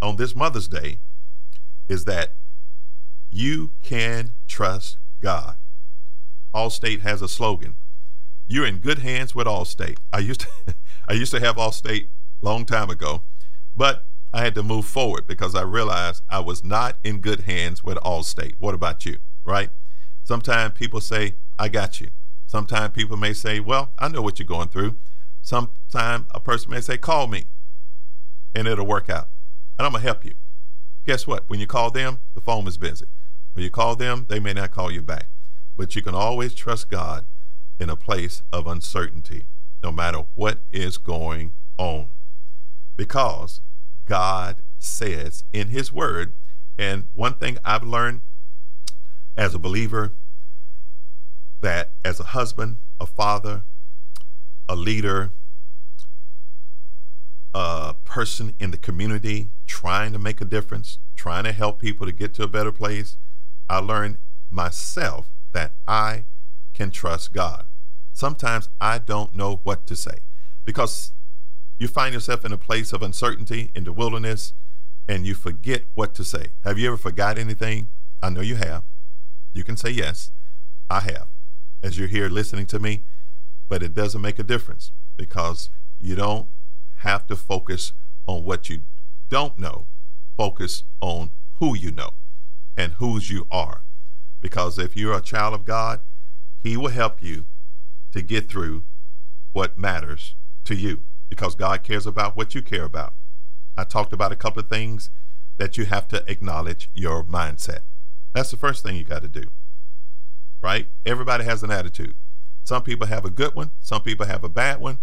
on 0.00 0.14
this 0.14 0.36
Mother's 0.36 0.68
Day, 0.68 1.00
is 1.88 2.04
that 2.04 2.34
you 3.32 3.72
can 3.82 4.34
trust 4.46 4.98
God. 5.20 5.58
Allstate 6.54 7.00
has 7.00 7.20
a 7.20 7.28
slogan. 7.28 7.74
You're 8.46 8.64
in 8.66 8.78
good 8.78 9.00
hands 9.00 9.34
with 9.34 9.48
Allstate. 9.48 9.98
I 10.12 10.20
used 10.20 10.42
to 10.42 10.76
I 11.08 11.14
used 11.14 11.32
to 11.32 11.40
have 11.40 11.56
Allstate 11.56 12.10
long 12.40 12.64
time 12.64 12.90
ago, 12.90 13.24
but 13.74 14.04
I 14.32 14.44
had 14.44 14.54
to 14.54 14.62
move 14.62 14.84
forward 14.84 15.26
because 15.26 15.56
I 15.56 15.62
realized 15.62 16.22
I 16.30 16.38
was 16.38 16.62
not 16.62 16.96
in 17.02 17.18
good 17.18 17.40
hands 17.40 17.82
with 17.82 17.98
Allstate. 17.98 18.54
What 18.60 18.76
about 18.76 19.04
you? 19.04 19.18
Right? 19.44 19.70
Sometimes 20.26 20.72
people 20.74 21.00
say, 21.00 21.36
I 21.56 21.68
got 21.68 22.00
you. 22.00 22.08
Sometimes 22.48 22.92
people 22.92 23.16
may 23.16 23.32
say, 23.32 23.60
Well, 23.60 23.92
I 23.96 24.08
know 24.08 24.22
what 24.22 24.40
you're 24.40 24.46
going 24.46 24.66
through. 24.66 24.96
Sometimes 25.40 26.26
a 26.32 26.40
person 26.40 26.72
may 26.72 26.80
say, 26.80 26.98
Call 26.98 27.28
me, 27.28 27.44
and 28.52 28.66
it'll 28.66 28.88
work 28.88 29.08
out. 29.08 29.28
And 29.78 29.86
I'm 29.86 29.92
going 29.92 30.02
to 30.02 30.08
help 30.08 30.24
you. 30.24 30.34
Guess 31.06 31.28
what? 31.28 31.48
When 31.48 31.60
you 31.60 31.68
call 31.68 31.92
them, 31.92 32.18
the 32.34 32.40
phone 32.40 32.66
is 32.66 32.76
busy. 32.76 33.06
When 33.52 33.62
you 33.62 33.70
call 33.70 33.94
them, 33.94 34.26
they 34.28 34.40
may 34.40 34.52
not 34.52 34.72
call 34.72 34.90
you 34.90 35.00
back. 35.00 35.28
But 35.76 35.94
you 35.94 36.02
can 36.02 36.16
always 36.16 36.54
trust 36.54 36.90
God 36.90 37.24
in 37.78 37.88
a 37.88 37.94
place 37.94 38.42
of 38.52 38.66
uncertainty, 38.66 39.44
no 39.80 39.92
matter 39.92 40.24
what 40.34 40.58
is 40.72 40.98
going 40.98 41.54
on. 41.78 42.10
Because 42.96 43.60
God 44.06 44.56
says 44.76 45.44
in 45.52 45.68
His 45.68 45.92
Word, 45.92 46.32
and 46.76 47.06
one 47.14 47.34
thing 47.34 47.58
I've 47.64 47.84
learned 47.84 48.22
as 49.36 49.54
a 49.54 49.58
believer 49.58 50.12
that 51.60 51.90
as 52.04 52.20
a 52.20 52.24
husband, 52.24 52.78
a 53.00 53.06
father, 53.06 53.62
a 54.68 54.76
leader, 54.76 55.32
a 57.54 57.94
person 58.04 58.54
in 58.58 58.70
the 58.70 58.76
community 58.76 59.48
trying 59.66 60.12
to 60.12 60.18
make 60.18 60.40
a 60.40 60.44
difference, 60.44 60.98
trying 61.16 61.44
to 61.44 61.52
help 61.52 61.78
people 61.78 62.06
to 62.06 62.12
get 62.12 62.34
to 62.34 62.42
a 62.42 62.48
better 62.48 62.72
place, 62.72 63.16
I 63.68 63.78
learned 63.78 64.18
myself 64.50 65.28
that 65.52 65.72
I 65.88 66.24
can 66.74 66.90
trust 66.90 67.32
God. 67.32 67.66
Sometimes 68.12 68.68
I 68.80 68.98
don't 68.98 69.34
know 69.34 69.60
what 69.62 69.86
to 69.86 69.96
say 69.96 70.18
because 70.64 71.12
you 71.78 71.88
find 71.88 72.14
yourself 72.14 72.44
in 72.44 72.52
a 72.52 72.58
place 72.58 72.92
of 72.92 73.02
uncertainty 73.02 73.70
in 73.74 73.84
the 73.84 73.92
wilderness 73.92 74.52
and 75.08 75.26
you 75.26 75.34
forget 75.34 75.82
what 75.94 76.14
to 76.14 76.24
say. 76.24 76.48
Have 76.64 76.78
you 76.78 76.88
ever 76.88 76.96
forgot 76.96 77.38
anything? 77.38 77.88
I 78.22 78.30
know 78.30 78.40
you 78.40 78.56
have. 78.56 78.84
You 79.56 79.64
can 79.64 79.78
say 79.78 79.88
yes. 79.88 80.32
I 80.90 81.00
have, 81.00 81.28
as 81.82 81.98
you're 81.98 82.08
here 82.08 82.28
listening 82.28 82.66
to 82.66 82.78
me, 82.78 83.04
but 83.70 83.82
it 83.82 83.94
doesn't 83.94 84.20
make 84.20 84.38
a 84.38 84.42
difference 84.42 84.92
because 85.16 85.70
you 85.98 86.14
don't 86.14 86.50
have 86.98 87.26
to 87.28 87.36
focus 87.36 87.94
on 88.26 88.44
what 88.44 88.68
you 88.68 88.82
don't 89.30 89.58
know. 89.58 89.86
Focus 90.36 90.84
on 91.00 91.30
who 91.58 91.74
you 91.74 91.90
know 91.90 92.10
and 92.76 92.92
whose 92.94 93.30
you 93.30 93.46
are. 93.50 93.82
Because 94.42 94.78
if 94.78 94.94
you're 94.94 95.16
a 95.16 95.22
child 95.22 95.54
of 95.54 95.64
God, 95.64 96.00
He 96.62 96.76
will 96.76 96.90
help 96.90 97.22
you 97.22 97.46
to 98.12 98.20
get 98.20 98.50
through 98.50 98.84
what 99.54 99.78
matters 99.78 100.34
to 100.64 100.74
you 100.74 101.00
because 101.30 101.54
God 101.54 101.82
cares 101.82 102.06
about 102.06 102.36
what 102.36 102.54
you 102.54 102.60
care 102.60 102.84
about. 102.84 103.14
I 103.74 103.84
talked 103.84 104.12
about 104.12 104.32
a 104.32 104.36
couple 104.36 104.60
of 104.60 104.68
things 104.68 105.08
that 105.56 105.78
you 105.78 105.86
have 105.86 106.08
to 106.08 106.22
acknowledge 106.30 106.90
your 106.92 107.24
mindset. 107.24 107.80
That's 108.36 108.50
the 108.50 108.58
first 108.58 108.82
thing 108.82 108.96
you 108.96 109.02
got 109.02 109.22
to 109.22 109.28
do. 109.28 109.44
Right? 110.62 110.88
Everybody 111.06 111.44
has 111.44 111.62
an 111.62 111.70
attitude. 111.70 112.16
Some 112.64 112.82
people 112.82 113.06
have 113.06 113.24
a 113.24 113.30
good 113.30 113.54
one, 113.54 113.70
some 113.80 114.02
people 114.02 114.26
have 114.26 114.44
a 114.44 114.50
bad 114.50 114.78
one, 114.78 114.98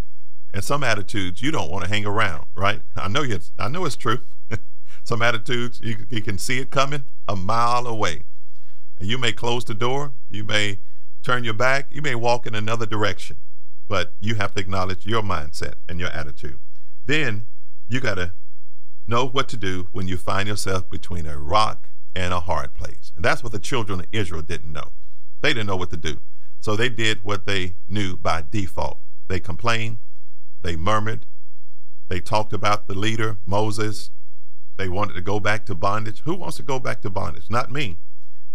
and 0.53 0.63
some 0.63 0.83
attitudes 0.83 1.41
you 1.41 1.49
don't 1.49 1.71
want 1.71 1.83
to 1.83 1.89
hang 1.89 2.05
around, 2.05 2.45
right? 2.53 2.81
I 2.95 3.07
know 3.07 3.23
you 3.23 3.39
I 3.57 3.69
know 3.69 3.85
it's 3.85 3.95
true. 3.95 4.19
some 5.03 5.23
attitudes 5.23 5.81
you, 5.81 6.05
you 6.11 6.21
can 6.21 6.37
see 6.37 6.59
it 6.59 6.69
coming 6.69 7.05
a 7.27 7.35
mile 7.35 7.87
away. 7.87 8.21
You 8.99 9.17
may 9.17 9.31
close 9.31 9.65
the 9.65 9.73
door, 9.73 10.11
you 10.29 10.43
may 10.43 10.79
turn 11.23 11.43
your 11.43 11.55
back, 11.55 11.87
you 11.89 12.03
may 12.03 12.13
walk 12.13 12.45
in 12.45 12.53
another 12.53 12.85
direction 12.85 13.37
but 13.87 14.13
you 14.19 14.35
have 14.35 14.53
to 14.53 14.61
acknowledge 14.61 15.05
your 15.05 15.21
mindset 15.21 15.75
and 15.89 15.99
your 15.99 16.09
attitude. 16.09 16.59
Then 17.05 17.47
you 17.87 17.99
got 17.99 18.15
to 18.15 18.33
know 19.07 19.27
what 19.27 19.49
to 19.49 19.57
do 19.57 19.87
when 19.91 20.07
you 20.07 20.17
find 20.17 20.47
yourself 20.47 20.89
between 20.89 21.25
a 21.25 21.37
rock 21.37 21.89
and 22.15 22.33
a 22.33 22.39
hard 22.41 22.73
place. 22.73 23.11
And 23.15 23.23
that's 23.23 23.43
what 23.43 23.51
the 23.51 23.59
children 23.59 24.01
of 24.01 24.07
Israel 24.11 24.41
didn't 24.41 24.71
know. 24.71 24.91
They 25.41 25.49
didn't 25.49 25.67
know 25.67 25.75
what 25.75 25.89
to 25.91 25.97
do. 25.97 26.19
So 26.59 26.75
they 26.75 26.89
did 26.89 27.23
what 27.23 27.45
they 27.45 27.75
knew 27.87 28.15
by 28.15 28.43
default. 28.49 28.99
They 29.27 29.39
complained, 29.39 29.97
they 30.61 30.75
murmured, 30.75 31.25
they 32.07 32.19
talked 32.19 32.53
about 32.53 32.87
the 32.87 32.93
leader, 32.93 33.37
Moses. 33.45 34.11
They 34.77 34.89
wanted 34.89 35.13
to 35.13 35.21
go 35.21 35.39
back 35.39 35.65
to 35.65 35.75
bondage. 35.75 36.21
Who 36.21 36.35
wants 36.35 36.57
to 36.57 36.63
go 36.63 36.79
back 36.79 37.01
to 37.01 37.09
bondage? 37.09 37.49
Not 37.49 37.71
me. 37.71 37.97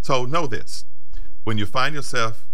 So 0.00 0.24
know 0.24 0.46
this 0.46 0.84
when 1.44 1.58
you 1.58 1.66
find 1.66 1.94
yourself 1.94 2.46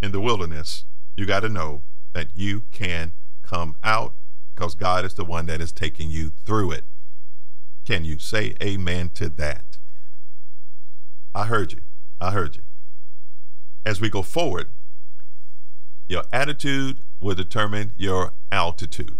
in 0.00 0.12
the 0.12 0.20
wilderness, 0.20 0.84
you 1.16 1.26
got 1.26 1.40
to 1.40 1.48
know 1.48 1.82
that 2.12 2.28
you 2.34 2.62
can 2.72 3.12
come 3.42 3.76
out 3.82 4.14
because 4.54 4.74
God 4.74 5.04
is 5.04 5.14
the 5.14 5.24
one 5.24 5.46
that 5.46 5.60
is 5.60 5.72
taking 5.72 6.10
you 6.10 6.30
through 6.30 6.72
it. 6.72 6.84
Can 7.84 8.04
you 8.04 8.18
say 8.18 8.54
amen 8.62 9.10
to 9.10 9.28
that? 9.28 9.69
I 11.34 11.46
heard 11.46 11.72
you. 11.72 11.80
I 12.20 12.32
heard 12.32 12.56
you. 12.56 12.62
As 13.84 14.00
we 14.00 14.10
go 14.10 14.22
forward, 14.22 14.70
your 16.08 16.24
attitude 16.32 17.00
will 17.20 17.34
determine 17.34 17.92
your 17.96 18.32
altitude, 18.50 19.18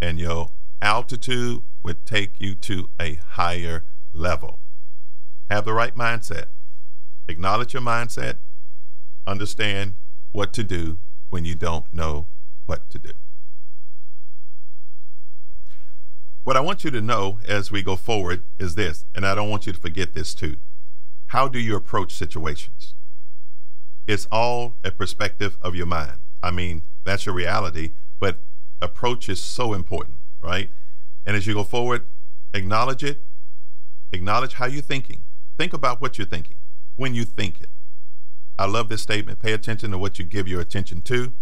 and 0.00 0.18
your 0.18 0.50
altitude 0.80 1.62
would 1.82 2.06
take 2.06 2.40
you 2.40 2.54
to 2.54 2.90
a 3.00 3.14
higher 3.14 3.84
level. 4.12 4.60
Have 5.50 5.64
the 5.64 5.72
right 5.72 5.94
mindset. 5.96 6.46
Acknowledge 7.28 7.74
your 7.74 7.82
mindset. 7.82 8.36
Understand 9.26 9.94
what 10.30 10.52
to 10.52 10.64
do 10.64 10.98
when 11.30 11.44
you 11.44 11.54
don't 11.54 11.92
know 11.92 12.28
what 12.66 12.88
to 12.90 12.98
do. 12.98 13.12
What 16.44 16.56
I 16.56 16.60
want 16.60 16.84
you 16.84 16.90
to 16.90 17.00
know 17.00 17.38
as 17.46 17.70
we 17.70 17.82
go 17.82 17.96
forward 17.96 18.44
is 18.58 18.74
this, 18.74 19.06
and 19.14 19.26
I 19.26 19.34
don't 19.34 19.50
want 19.50 19.66
you 19.66 19.72
to 19.72 19.78
forget 19.78 20.12
this 20.12 20.34
too. 20.34 20.56
How 21.32 21.48
do 21.48 21.58
you 21.58 21.76
approach 21.76 22.12
situations? 22.12 22.94
It's 24.06 24.28
all 24.30 24.76
a 24.84 24.90
perspective 24.90 25.56
of 25.62 25.74
your 25.74 25.86
mind. 25.86 26.18
I 26.42 26.50
mean, 26.50 26.82
that's 27.04 27.24
your 27.24 27.34
reality, 27.34 27.92
but 28.20 28.40
approach 28.82 29.30
is 29.30 29.42
so 29.42 29.72
important, 29.72 30.18
right? 30.42 30.68
And 31.24 31.34
as 31.34 31.46
you 31.46 31.54
go 31.54 31.64
forward, 31.64 32.04
acknowledge 32.52 33.02
it, 33.02 33.22
acknowledge 34.12 34.52
how 34.54 34.66
you're 34.66 34.82
thinking. 34.82 35.24
Think 35.56 35.72
about 35.72 36.02
what 36.02 36.18
you're 36.18 36.26
thinking 36.26 36.58
when 36.96 37.14
you 37.14 37.24
think 37.24 37.62
it. 37.62 37.70
I 38.58 38.66
love 38.66 38.90
this 38.90 39.00
statement. 39.00 39.40
Pay 39.40 39.54
attention 39.54 39.90
to 39.92 39.96
what 39.96 40.18
you 40.18 40.26
give 40.26 40.46
your 40.46 40.60
attention 40.60 41.00
to. 41.00 41.32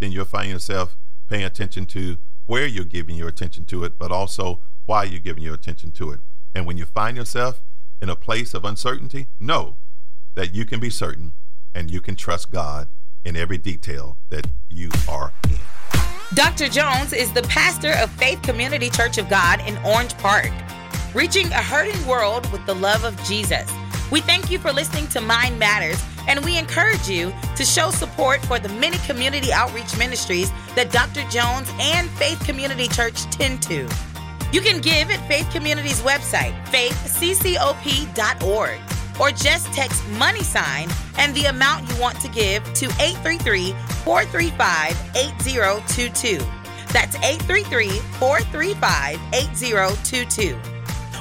Then 0.00 0.10
you'll 0.10 0.24
find 0.24 0.50
yourself 0.50 0.98
paying 1.28 1.44
attention 1.44 1.86
to 1.86 2.18
where 2.46 2.66
you're 2.66 2.84
giving 2.84 3.14
your 3.14 3.28
attention 3.28 3.66
to 3.66 3.84
it, 3.84 4.00
but 4.00 4.10
also 4.10 4.62
why 4.86 5.04
you're 5.04 5.20
giving 5.20 5.44
your 5.44 5.54
attention 5.54 5.92
to 5.92 6.10
it. 6.10 6.18
And 6.56 6.66
when 6.66 6.76
you 6.76 6.86
find 6.86 7.16
yourself 7.16 7.60
in 8.00 8.08
a 8.08 8.16
place 8.16 8.54
of 8.54 8.64
uncertainty, 8.64 9.26
know 9.38 9.76
that 10.34 10.54
you 10.54 10.64
can 10.64 10.80
be 10.80 10.90
certain 10.90 11.32
and 11.74 11.90
you 11.90 12.00
can 12.00 12.16
trust 12.16 12.50
God 12.50 12.88
in 13.24 13.36
every 13.36 13.58
detail 13.58 14.18
that 14.30 14.46
you 14.68 14.90
are 15.08 15.32
in. 15.50 15.58
Dr. 16.34 16.68
Jones 16.68 17.12
is 17.12 17.32
the 17.32 17.42
pastor 17.42 17.92
of 17.92 18.10
Faith 18.10 18.42
Community 18.42 18.90
Church 18.90 19.18
of 19.18 19.28
God 19.28 19.60
in 19.66 19.78
Orange 19.78 20.16
Park, 20.18 20.50
reaching 21.14 21.46
a 21.46 21.62
hurting 21.62 22.06
world 22.06 22.50
with 22.52 22.64
the 22.66 22.74
love 22.74 23.04
of 23.04 23.16
Jesus. 23.24 23.70
We 24.10 24.20
thank 24.20 24.50
you 24.50 24.58
for 24.58 24.72
listening 24.72 25.06
to 25.08 25.20
Mind 25.20 25.58
Matters, 25.58 26.02
and 26.26 26.44
we 26.44 26.58
encourage 26.58 27.08
you 27.08 27.32
to 27.56 27.64
show 27.64 27.90
support 27.90 28.44
for 28.44 28.58
the 28.58 28.68
many 28.68 28.98
community 28.98 29.52
outreach 29.52 29.96
ministries 29.98 30.50
that 30.74 30.90
Dr. 30.92 31.22
Jones 31.30 31.70
and 31.78 32.08
Faith 32.10 32.40
Community 32.44 32.88
Church 32.88 33.22
tend 33.30 33.62
to. 33.62 33.88
You 34.50 34.62
can 34.62 34.80
give 34.80 35.10
at 35.10 35.28
Faith 35.28 35.50
Community's 35.52 36.00
website, 36.00 36.54
faithccop.org, 36.66 38.80
or 39.20 39.30
just 39.30 39.66
text 39.74 40.08
money 40.10 40.42
sign 40.42 40.88
and 41.18 41.34
the 41.34 41.46
amount 41.46 41.90
you 41.90 42.00
want 42.00 42.18
to 42.20 42.28
give 42.28 42.64
to 42.74 42.86
833 42.86 43.72
435 44.04 44.96
8022. 45.14 46.38
That's 46.92 47.16
833 47.16 47.90
435 47.90 49.20
8022. 49.34 50.58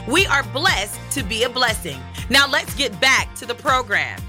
We 0.07 0.25
are 0.27 0.43
blessed 0.43 0.99
to 1.11 1.23
be 1.23 1.43
a 1.43 1.49
blessing. 1.49 1.99
Now 2.29 2.47
let's 2.47 2.73
get 2.75 2.97
back 3.01 3.35
to 3.35 3.45
the 3.45 3.55
program. 3.55 4.21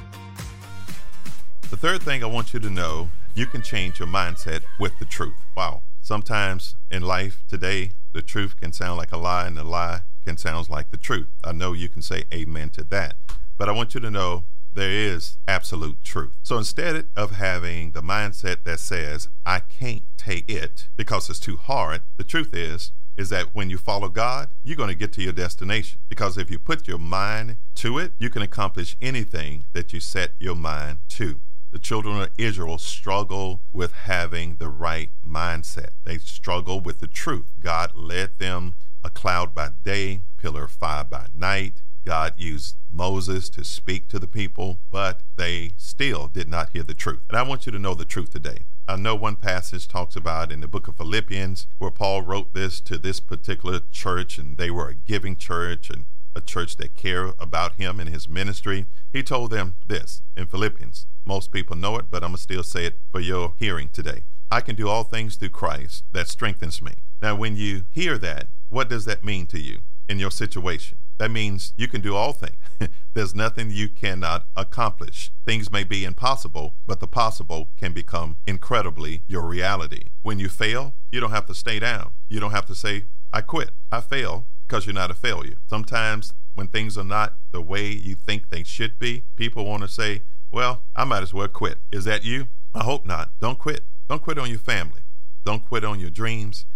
The 1.71 1.77
third 1.77 2.03
thing 2.03 2.25
I 2.25 2.27
want 2.27 2.53
you 2.53 2.59
to 2.59 2.71
know 2.71 3.09
you 3.37 3.47
can 3.47 3.63
change 3.63 4.01
your 4.01 4.09
mindset 4.09 4.65
with 4.81 4.99
the 4.99 5.05
truth. 5.05 5.37
Wow. 5.57 5.83
Sometimes 6.09 6.75
in 6.91 7.03
life 7.03 7.45
today, 7.49 7.93
the 8.15 8.23
truth 8.23 8.59
can 8.59 8.73
sound 8.73 8.97
like 8.97 9.13
a 9.13 9.19
lie, 9.19 9.47
and 9.47 9.59
the 9.59 9.63
lie 9.63 10.01
can 10.25 10.39
sound 10.39 10.71
like 10.71 10.91
the 10.91 10.97
truth. 10.97 11.29
I 11.45 11.53
know 11.53 11.75
you 11.75 11.91
can 11.91 12.01
say 12.01 12.25
amen 12.33 12.71
to 12.71 12.85
that. 12.85 13.17
But 13.59 13.69
I 13.69 13.73
want 13.73 13.93
you 13.93 14.01
to 14.01 14.11
know 14.11 14.45
there 14.73 14.91
is 14.91 15.37
absolute 15.47 16.03
truth. 16.03 16.39
So 16.43 16.57
instead 16.57 17.09
of 17.15 17.33
having 17.33 17.91
the 17.91 18.01
mindset 18.01 18.65
that 18.65 18.81
says, 18.81 19.29
I 19.45 19.59
can't 19.59 20.05
take 20.17 20.51
it 20.51 20.89
because 20.97 21.29
it's 21.29 21.39
too 21.39 21.59
hard, 21.59 22.01
the 22.17 22.25
truth 22.25 22.55
is, 22.55 22.93
is 23.19 23.29
that 23.29 23.55
when 23.55 23.69
you 23.69 23.77
follow 23.77 24.09
God, 24.09 24.49
you're 24.65 24.77
going 24.77 24.89
to 24.89 24.95
get 24.95 25.13
to 25.13 25.23
your 25.23 25.35
destination. 25.35 26.01
Because 26.09 26.39
if 26.39 26.51
you 26.51 26.59
put 26.59 26.89
your 26.89 26.99
mind 26.99 27.59
to 27.75 27.99
it, 27.99 28.13
you 28.19 28.31
can 28.31 28.41
accomplish 28.41 28.97
anything 29.03 29.67
that 29.75 29.93
you 29.93 30.01
set 30.01 30.31
your 30.39 30.57
mind 30.57 31.01
to. 31.09 31.41
The 31.71 31.79
children 31.79 32.23
of 32.23 32.31
Israel 32.39 32.79
struggle 32.79 33.61
with 33.73 33.93
having 33.93 34.57
the 34.57 34.71
right 34.71 35.11
mindset. 35.27 35.91
They 36.05 36.17
struggle 36.17 36.81
with 36.81 37.01
the 37.01 37.07
truth. 37.07 37.53
God 37.61 37.95
led 37.95 38.39
them 38.39 38.75
a 39.05 39.11
cloud 39.11 39.55
by 39.55 39.71
day, 39.83 40.23
pillar 40.39 40.65
of 40.65 40.73
fire 40.73 41.05
by 41.05 41.27
night. 41.35 41.83
God 42.07 42.33
used 42.39 42.77
Moses 42.91 43.51
to 43.51 43.65
speak 43.65 44.09
to 44.09 44.19
the 44.19 44.27
people, 44.27 44.81
but 44.91 45.21
they 45.37 45.73
still 45.77 46.27
did 46.29 46.49
not 46.49 46.71
hear 46.71 46.83
the 46.83 46.95
truth. 46.95 47.21
And 47.29 47.37
I 47.37 47.43
want 47.43 47.67
you 47.67 47.73
to 47.73 47.79
know 47.79 47.95
the 47.95 48.07
truth 48.07 48.31
today. 48.31 48.61
I 48.89 48.97
know 48.97 49.15
one 49.15 49.37
passage 49.37 49.87
talks 49.87 50.17
about 50.17 50.51
in 50.51 50.61
the 50.61 50.69
book 50.69 50.89
of 50.89 50.97
Philippians 50.97 51.67
where 51.77 51.91
Paul 51.91 52.23
wrote 52.23 52.55
this 52.55 52.81
to 52.81 52.97
this 52.97 53.21
particular 53.21 53.81
church, 53.93 54.39
and 54.39 54.57
they 54.57 54.71
were 54.71 54.89
a 54.89 54.95
giving 54.95 55.37
church 55.37 55.91
and 55.91 56.07
a 56.39 56.41
church 56.41 56.77
that 56.77 56.95
care 56.97 57.35
about 57.39 57.75
him 57.75 58.01
and 58.01 58.09
his 58.09 58.29
ministry. 58.29 58.87
He 59.13 59.23
told 59.23 59.51
them 59.51 59.75
this 59.87 60.23
in 60.37 60.47
Philippians. 60.47 61.07
Most 61.27 61.53
people 61.53 61.77
know 61.77 61.99
it, 61.99 62.07
but 62.11 62.23
I'm 62.25 62.31
going 62.31 62.37
to 62.37 62.43
still 62.43 62.63
say 62.63 62.87
it 62.87 63.01
for 63.13 63.21
your 63.21 63.55
hearing 63.59 63.91
today. 63.91 64.23
I 64.51 64.63
can 64.63 64.77
do 64.77 64.89
all 64.89 65.05
things 65.05 65.37
through 65.37 65.51
Christ 65.51 66.05
that 66.13 66.29
strengthens 66.29 66.81
me. 66.81 66.93
Now, 67.21 67.35
when 67.35 67.57
you 67.57 67.85
hear 67.91 68.17
that, 68.19 68.47
what 68.71 68.89
does 68.89 69.05
that 69.05 69.25
mean 69.25 69.47
to 69.49 69.61
you 69.61 69.81
in 70.09 70.19
your 70.19 70.31
situation? 70.31 70.99
That 71.19 71.31
means 71.31 71.75
you 71.77 71.89
can 71.89 72.01
do 72.01 72.15
all 72.15 72.33
things. 72.33 72.57
There's 73.15 73.35
nothing 73.35 73.71
you 73.71 73.89
cannot 73.89 74.47
accomplish. 74.57 75.33
Things 75.45 75.73
may 75.73 75.83
be 75.83 76.05
impossible, 76.05 76.77
but 76.87 77.01
the 77.01 77.09
possible 77.09 77.71
can 77.77 77.93
become 77.93 78.37
incredibly 78.47 79.23
your 79.27 79.43
reality. 79.43 80.05
When 80.23 80.39
you 80.39 80.49
fail, 80.49 80.95
you 81.11 81.19
don't 81.19 81.33
have 81.33 81.47
to 81.47 81.55
stay 81.55 81.81
down. 81.81 82.13
You 82.29 82.39
don't 82.39 82.53
have 82.53 82.67
to 82.67 82.75
say, 82.75 83.07
I 83.33 83.41
quit. 83.41 83.71
I 83.91 84.01
fail 84.01 84.47
because 84.69 84.87
you're 84.87 84.95
not 84.95 85.11
a 85.11 85.15
failure. 85.15 85.57
Sometimes 85.67 86.35
when 86.55 86.69
things 86.69 86.99
are 86.99 87.05
not 87.05 87.37
the 87.53 87.63
way 87.63 87.91
you 87.91 88.15
think 88.15 88.51
they 88.51 88.63
should 88.63 88.99
be, 88.99 89.25
people 89.35 89.65
want 89.65 89.83
to 89.83 89.89
say, 89.89 90.23
well, 90.51 90.83
I 90.95 91.05
might 91.05 91.23
as 91.23 91.33
well 91.33 91.49
quit. 91.49 91.79
Is 91.91 92.05
that 92.05 92.25
you? 92.25 92.49
I 92.75 92.85
hope 92.85 93.07
not. 93.07 93.31
Don't 93.41 93.59
quit. 93.59 93.85
Don't 94.09 94.23
quit 94.23 94.39
on 94.39 94.51
your 94.51 94.59
family. 94.59 95.01
Don't 95.45 95.65
quit 95.65 95.85
on 95.85 95.99
your 95.99 96.11
dreams. 96.11 96.67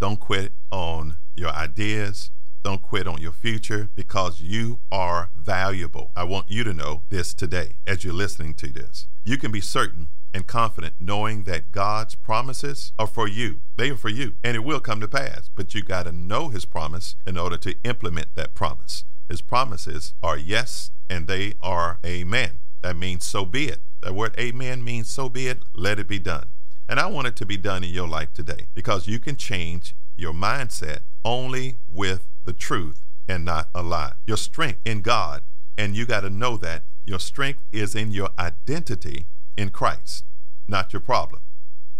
Don't 0.00 0.18
quit 0.18 0.52
on 0.70 1.18
your 1.34 1.50
ideas. 1.50 2.30
Don't 2.62 2.80
quit 2.80 3.06
on 3.06 3.20
your 3.20 3.32
future 3.32 3.90
because 3.94 4.40
you 4.40 4.80
are 4.90 5.28
valuable. 5.36 6.10
I 6.16 6.24
want 6.24 6.48
you 6.48 6.64
to 6.64 6.72
know 6.72 7.02
this 7.10 7.34
today 7.34 7.76
as 7.86 8.04
you're 8.04 8.14
listening 8.14 8.54
to 8.54 8.68
this. 8.68 9.08
You 9.24 9.36
can 9.36 9.52
be 9.52 9.60
certain 9.60 10.08
and 10.34 10.46
confident 10.46 10.94
knowing 10.98 11.44
that 11.44 11.72
God's 11.72 12.14
promises 12.14 12.92
are 12.98 13.06
for 13.06 13.28
you. 13.28 13.60
They 13.76 13.90
are 13.90 13.96
for 13.96 14.08
you, 14.08 14.34
and 14.42 14.56
it 14.56 14.64
will 14.64 14.80
come 14.80 15.00
to 15.00 15.08
pass. 15.08 15.50
But 15.54 15.74
you 15.74 15.82
got 15.82 16.04
to 16.04 16.12
know 16.12 16.48
His 16.48 16.64
promise 16.64 17.16
in 17.26 17.36
order 17.36 17.56
to 17.58 17.74
implement 17.84 18.34
that 18.34 18.54
promise. 18.54 19.04
His 19.28 19.40
promises 19.40 20.14
are 20.22 20.36
yes, 20.36 20.90
and 21.08 21.26
they 21.26 21.54
are 21.62 21.98
amen. 22.04 22.60
That 22.82 22.96
means 22.96 23.24
so 23.24 23.44
be 23.44 23.68
it. 23.68 23.80
That 24.02 24.14
word 24.14 24.34
amen 24.38 24.82
means 24.82 25.08
so 25.08 25.28
be 25.28 25.46
it, 25.46 25.62
let 25.74 25.98
it 25.98 26.08
be 26.08 26.18
done. 26.18 26.48
And 26.88 26.98
I 26.98 27.06
want 27.06 27.28
it 27.28 27.36
to 27.36 27.46
be 27.46 27.56
done 27.56 27.84
in 27.84 27.90
your 27.90 28.08
life 28.08 28.32
today 28.32 28.66
because 28.74 29.06
you 29.06 29.18
can 29.18 29.36
change 29.36 29.94
your 30.16 30.32
mindset 30.32 31.00
only 31.24 31.76
with 31.88 32.26
the 32.44 32.52
truth 32.52 33.06
and 33.28 33.44
not 33.44 33.68
a 33.74 33.82
lie. 33.82 34.14
Your 34.26 34.36
strength 34.36 34.80
in 34.84 35.00
God, 35.00 35.42
and 35.78 35.94
you 35.94 36.04
got 36.04 36.20
to 36.22 36.30
know 36.30 36.56
that 36.58 36.82
your 37.04 37.20
strength 37.20 37.62
is 37.72 37.94
in 37.94 38.10
your 38.10 38.30
identity 38.38 39.26
in 39.56 39.70
Christ, 39.70 40.24
not 40.68 40.92
your 40.92 41.00
problem. 41.00 41.42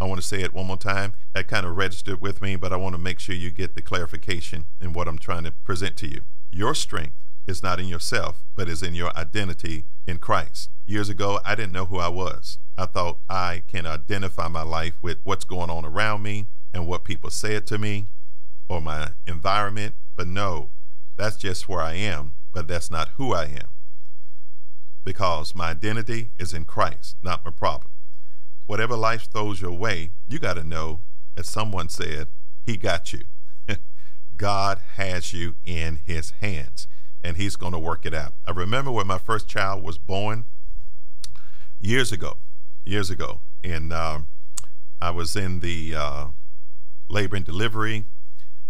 I 0.01 0.05
want 0.05 0.21
to 0.21 0.27
say 0.27 0.43
it 0.43 0.53
one 0.53 0.67
more 0.67 0.77
time. 0.77 1.15
That 1.35 1.49
kind 1.49 1.65
of 1.65 1.77
registered 1.77 2.21
with 2.21 2.43
me, 2.43 2.57
but 2.57 2.73
I 2.73 2.77
want 2.77 2.95
to 2.95 3.01
make 3.01 3.21
sure 3.21 3.35
you 3.35 3.51
get 3.51 3.75
the 3.75 3.83
clarification 3.83 4.67
in 4.81 4.93
what 4.93 5.07
I'm 5.09 5.19
trying 5.19 5.45
to 5.45 5.53
present 5.53 5.97
to 5.99 6.09
you. 6.09 6.23
Your 6.51 6.75
strength 6.75 7.15
is 7.47 7.63
not 7.63 7.81
in 7.81 7.87
yourself, 7.87 8.43
but 8.57 8.69
is 8.69 8.83
in 8.83 8.95
your 8.95 9.17
identity 9.17 9.85
in 10.07 10.19
Christ. 10.19 10.71
Years 10.87 11.09
ago, 11.09 11.41
I 11.45 11.55
didn't 11.55 11.73
know 11.73 11.87
who 11.87 11.99
I 11.99 12.09
was. 12.09 12.59
I 12.77 12.87
thought 12.87 13.19
I 13.29 13.63
can 13.69 13.87
identify 13.87 14.49
my 14.49 14.63
life 14.63 14.95
with 15.03 15.19
what's 15.25 15.45
going 15.45 15.71
on 15.71 15.85
around 15.85 16.23
me 16.23 16.47
and 16.75 16.87
what 16.87 17.05
people 17.05 17.31
said 17.31 17.67
to 17.69 17.79
me 17.79 18.07
or 18.69 18.81
my 18.81 19.11
environment 19.27 19.95
but 20.17 20.29
no, 20.29 20.71
that's 21.17 21.37
just 21.37 21.69
where 21.69 21.81
I 21.81 21.95
am, 21.95 22.35
but 22.53 22.69
that's 22.69 22.91
not 22.91 23.11
who 23.17 23.35
I 23.35 23.45
am. 23.45 23.72
Because 25.05 25.55
my 25.55 25.71
identity 25.71 26.31
is 26.39 26.55
in 26.55 26.65
Christ, 26.65 27.17
not 27.23 27.45
my 27.45 27.51
problem. 27.51 27.91
Whatever 28.67 28.97
life 28.97 29.29
throws 29.31 29.61
your 29.61 29.73
way, 29.73 30.11
you 30.29 30.39
got 30.39 30.55
to 30.55 30.65
know, 30.65 31.01
as 31.37 31.49
someone 31.49 31.89
said, 31.89 32.29
He 32.65 32.77
got 32.77 33.13
you. 33.13 33.25
God 34.37 34.81
has 34.95 35.33
you 35.33 35.57
in 35.65 35.99
His 36.05 36.31
hands, 36.41 36.87
and 37.23 37.37
He's 37.37 37.57
going 37.57 37.73
to 37.73 37.79
work 37.79 38.07
it 38.07 38.15
out. 38.15 38.35
I 38.47 38.53
remember 38.53 38.91
when 38.91 39.07
my 39.07 39.19
first 39.19 39.49
child 39.49 39.83
was 39.83 39.99
born 39.99 40.45
years 41.81 42.13
ago, 42.13 42.37
years 42.85 43.11
ago, 43.11 43.41
and 43.65 43.93
uh, 43.93 44.21
I 45.01 45.11
was 45.11 45.35
in 45.35 45.61
the 45.61 45.95
uh, 45.97 46.27
labor 47.09 47.37
and 47.37 47.45
delivery. 47.45 48.05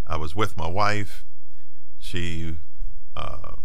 I 0.06 0.16
was 0.16 0.34
with 0.34 0.56
my 0.56 0.66
wife, 0.66 1.24
she 1.98 2.56
uh, 3.14 3.56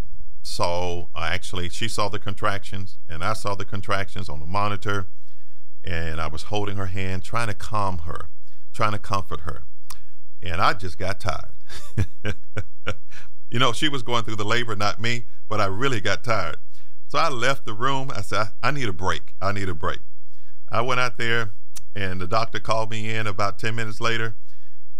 saw, 0.47 1.07
uh, 1.13 1.19
actually, 1.19 1.69
she 1.69 1.87
saw 1.87 2.09
the 2.09 2.19
contractions, 2.19 2.97
and 3.07 3.23
I 3.23 3.33
saw 3.33 3.53
the 3.53 3.65
contractions 3.65 4.29
on 4.29 4.39
the 4.39 4.45
monitor, 4.45 5.07
and 5.83 6.19
I 6.19 6.27
was 6.27 6.43
holding 6.43 6.77
her 6.77 6.87
hand, 6.87 7.23
trying 7.23 7.47
to 7.47 7.53
calm 7.53 7.99
her, 7.99 8.29
trying 8.73 8.93
to 8.93 8.99
comfort 8.99 9.41
her. 9.41 9.63
And 10.41 10.61
I 10.61 10.73
just 10.73 10.97
got 10.97 11.19
tired. 11.19 11.53
you 13.51 13.59
know, 13.59 13.73
she 13.73 13.89
was 13.89 14.03
going 14.03 14.23
through 14.23 14.37
the 14.37 14.45
labor, 14.45 14.75
not 14.75 14.99
me, 14.99 15.25
but 15.49 15.59
I 15.59 15.65
really 15.65 15.99
got 15.99 16.23
tired. 16.23 16.57
So 17.07 17.19
I 17.19 17.29
left 17.29 17.65
the 17.65 17.73
room. 17.73 18.11
I 18.13 18.21
said, 18.21 18.49
I 18.63 18.71
need 18.71 18.87
a 18.87 18.93
break. 18.93 19.33
I 19.41 19.51
need 19.51 19.69
a 19.69 19.73
break. 19.73 19.99
I 20.69 20.81
went 20.81 20.99
out 20.99 21.17
there, 21.17 21.51
and 21.95 22.21
the 22.21 22.27
doctor 22.27 22.59
called 22.59 22.89
me 22.89 23.09
in 23.09 23.27
about 23.27 23.59
10 23.59 23.75
minutes 23.75 23.99
later. 23.99 24.35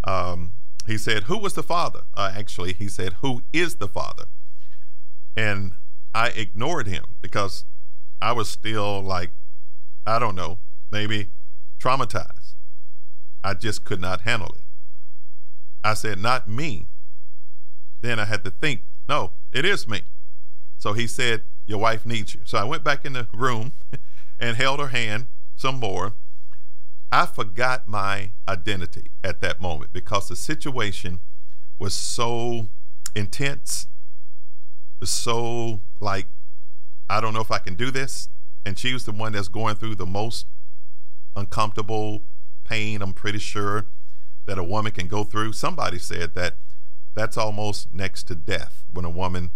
Um, 0.04 0.54
he 0.86 0.98
said, 0.98 1.24
Who 1.24 1.38
was 1.38 1.54
the 1.54 1.64
father? 1.64 2.02
Uh, 2.16 2.32
actually, 2.36 2.74
he 2.74 2.88
said, 2.88 3.14
Who 3.22 3.44
is 3.52 3.76
the 3.76 3.88
father? 3.88 4.26
And 5.38 5.73
I 6.13 6.30
ignored 6.30 6.88
him 6.88 7.15
because 7.21 7.63
I 8.21 8.34
was 8.34 8.50
still 8.50 9.02
like, 9.02 9.32
I 10.06 10.19
don't 10.19 10.36
know, 10.36 10.60
maybe 10.91 11.30
traumatized. 11.80 12.56
I 13.43 13.54
just 13.54 13.86
could 13.86 14.02
not 14.02 14.21
handle 14.21 14.54
it. 14.58 14.63
I 15.84 15.93
said, 15.93 16.19
Not 16.19 16.50
me. 16.50 16.88
Then 18.02 18.19
I 18.19 18.26
had 18.26 18.43
to 18.43 18.52
think, 18.52 18.82
No, 19.08 19.34
it 19.54 19.63
is 19.63 19.88
me. 19.88 20.02
So 20.78 20.93
he 20.93 21.08
said, 21.08 21.43
Your 21.65 21.78
wife 21.78 22.06
needs 22.06 22.34
you. 22.34 22.41
So 22.43 22.58
I 22.58 22.63
went 22.63 22.84
back 22.84 23.06
in 23.06 23.13
the 23.13 23.28
room 23.32 23.73
and 24.39 24.58
held 24.58 24.80
her 24.80 24.88
hand 24.88 25.28
some 25.56 25.80
more 25.80 26.13
I 27.12 27.26
forgot 27.26 27.88
my 27.88 28.32
identity 28.47 29.12
at 29.23 29.39
that 29.41 29.62
moment 29.62 29.93
because 29.93 30.28
the 30.28 30.36
situation 30.36 31.21
was 31.80 31.93
so 31.93 32.67
intense, 33.15 33.88
so 35.04 35.82
like, 36.00 36.28
I 37.10 37.22
don't 37.22 37.34
know 37.34 37.42
if 37.42 37.52
I 37.52 37.60
can 37.60 37.76
do 37.76 37.92
this. 37.92 38.30
And 38.66 38.78
she 38.78 38.92
was 38.92 39.06
the 39.06 39.14
one 39.14 39.32
that's 39.32 39.48
going 39.48 39.76
through 39.76 39.96
the 39.96 40.06
most 40.06 40.46
uncomfortable 41.36 42.24
pain, 42.66 43.02
I'm 43.02 43.14
pretty 43.14 43.40
sure, 43.40 43.86
that 44.46 44.58
a 44.58 44.64
woman 44.64 44.92
can 44.92 45.08
go 45.08 45.24
through. 45.24 45.54
Somebody 45.54 46.00
said 46.00 46.34
that 46.36 46.56
that's 47.16 47.38
almost 47.38 47.94
next 47.94 48.24
to 48.24 48.36
death 48.36 48.84
when 48.92 49.06
a 49.06 49.10
woman 49.10 49.52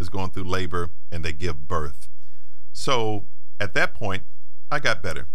is 0.00 0.08
going 0.08 0.30
through 0.30 0.44
labor 0.44 0.90
and 1.12 1.24
they 1.24 1.32
give 1.32 1.68
birth. 1.68 2.08
So 2.72 3.26
at 3.60 3.74
that 3.74 3.94
point, 3.94 4.24
I 4.70 4.80
got 4.80 5.02
better. 5.02 5.28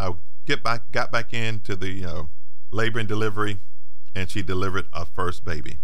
I 0.00 0.14
get 0.44 0.62
back, 0.62 0.90
got 0.90 1.12
back 1.12 1.32
into 1.32 1.76
the 1.76 2.04
uh, 2.04 2.22
labor 2.70 2.98
and 2.98 3.08
delivery, 3.08 3.58
and 4.14 4.28
she 4.28 4.42
delivered 4.42 4.86
our 4.92 5.06
first 5.06 5.44
baby. 5.44 5.78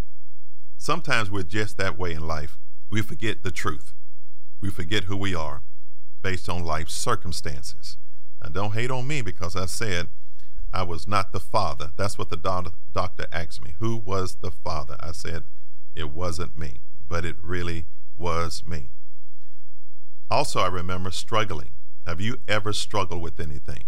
Sometimes 0.76 1.30
we're 1.30 1.42
just 1.42 1.76
that 1.78 1.96
way 1.96 2.12
in 2.12 2.26
life. 2.26 2.58
We 2.90 3.02
forget 3.02 3.42
the 3.42 3.50
truth. 3.50 3.94
We 4.60 4.70
forget 4.70 5.04
who 5.04 5.16
we 5.16 5.34
are 5.34 5.62
based 6.22 6.48
on 6.48 6.64
life's 6.64 6.94
circumstances. 6.94 7.98
Now, 8.42 8.48
don't 8.48 8.74
hate 8.74 8.90
on 8.90 9.06
me 9.06 9.20
because 9.20 9.56
I 9.56 9.66
said 9.66 10.08
I 10.72 10.82
was 10.82 11.06
not 11.06 11.32
the 11.32 11.40
father. 11.40 11.92
That's 11.96 12.18
what 12.18 12.30
the 12.30 12.36
do- 12.36 12.72
doctor 12.92 13.26
asked 13.32 13.62
me. 13.62 13.74
Who 13.78 13.96
was 13.96 14.36
the 14.36 14.50
father? 14.50 14.96
I 15.00 15.12
said 15.12 15.44
it 15.94 16.10
wasn't 16.10 16.58
me, 16.58 16.80
but 17.08 17.24
it 17.24 17.36
really 17.40 17.86
was 18.16 18.64
me. 18.66 18.90
Also, 20.30 20.60
I 20.60 20.68
remember 20.68 21.10
struggling. 21.10 21.70
Have 22.06 22.20
you 22.20 22.38
ever 22.48 22.72
struggled 22.72 23.22
with 23.22 23.38
anything? 23.38 23.84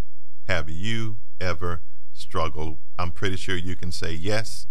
Have 0.46 0.68
you 0.70 1.18
ever 1.40 1.82
struggled? 2.12 2.78
I'm 2.98 3.10
pretty 3.10 3.36
sure 3.36 3.56
you 3.56 3.76
can 3.76 3.90
say 3.90 4.12
yes, 4.12 4.66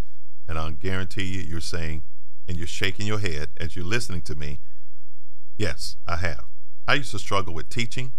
and 0.48 0.58
I'll 0.58 0.72
guarantee 0.72 1.26
you 1.26 1.42
you're 1.42 1.60
saying, 1.60 2.04
and 2.48 2.58
you're 2.58 2.68
shaking 2.68 3.08
your 3.08 3.20
head 3.20 3.50
as 3.58 3.76
you're 3.76 3.86
listening 3.86 4.22
to 4.24 4.36
me. 4.36 4.60
Yes, 5.58 5.98
I 6.08 6.18
have. 6.18 6.46
I 6.88 6.96
used 6.96 7.12
to 7.12 7.20
struggle 7.20 7.54
with 7.54 7.70
teaching, 7.70 8.14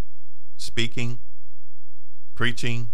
speaking, 0.57 1.21
preaching, 2.35 2.91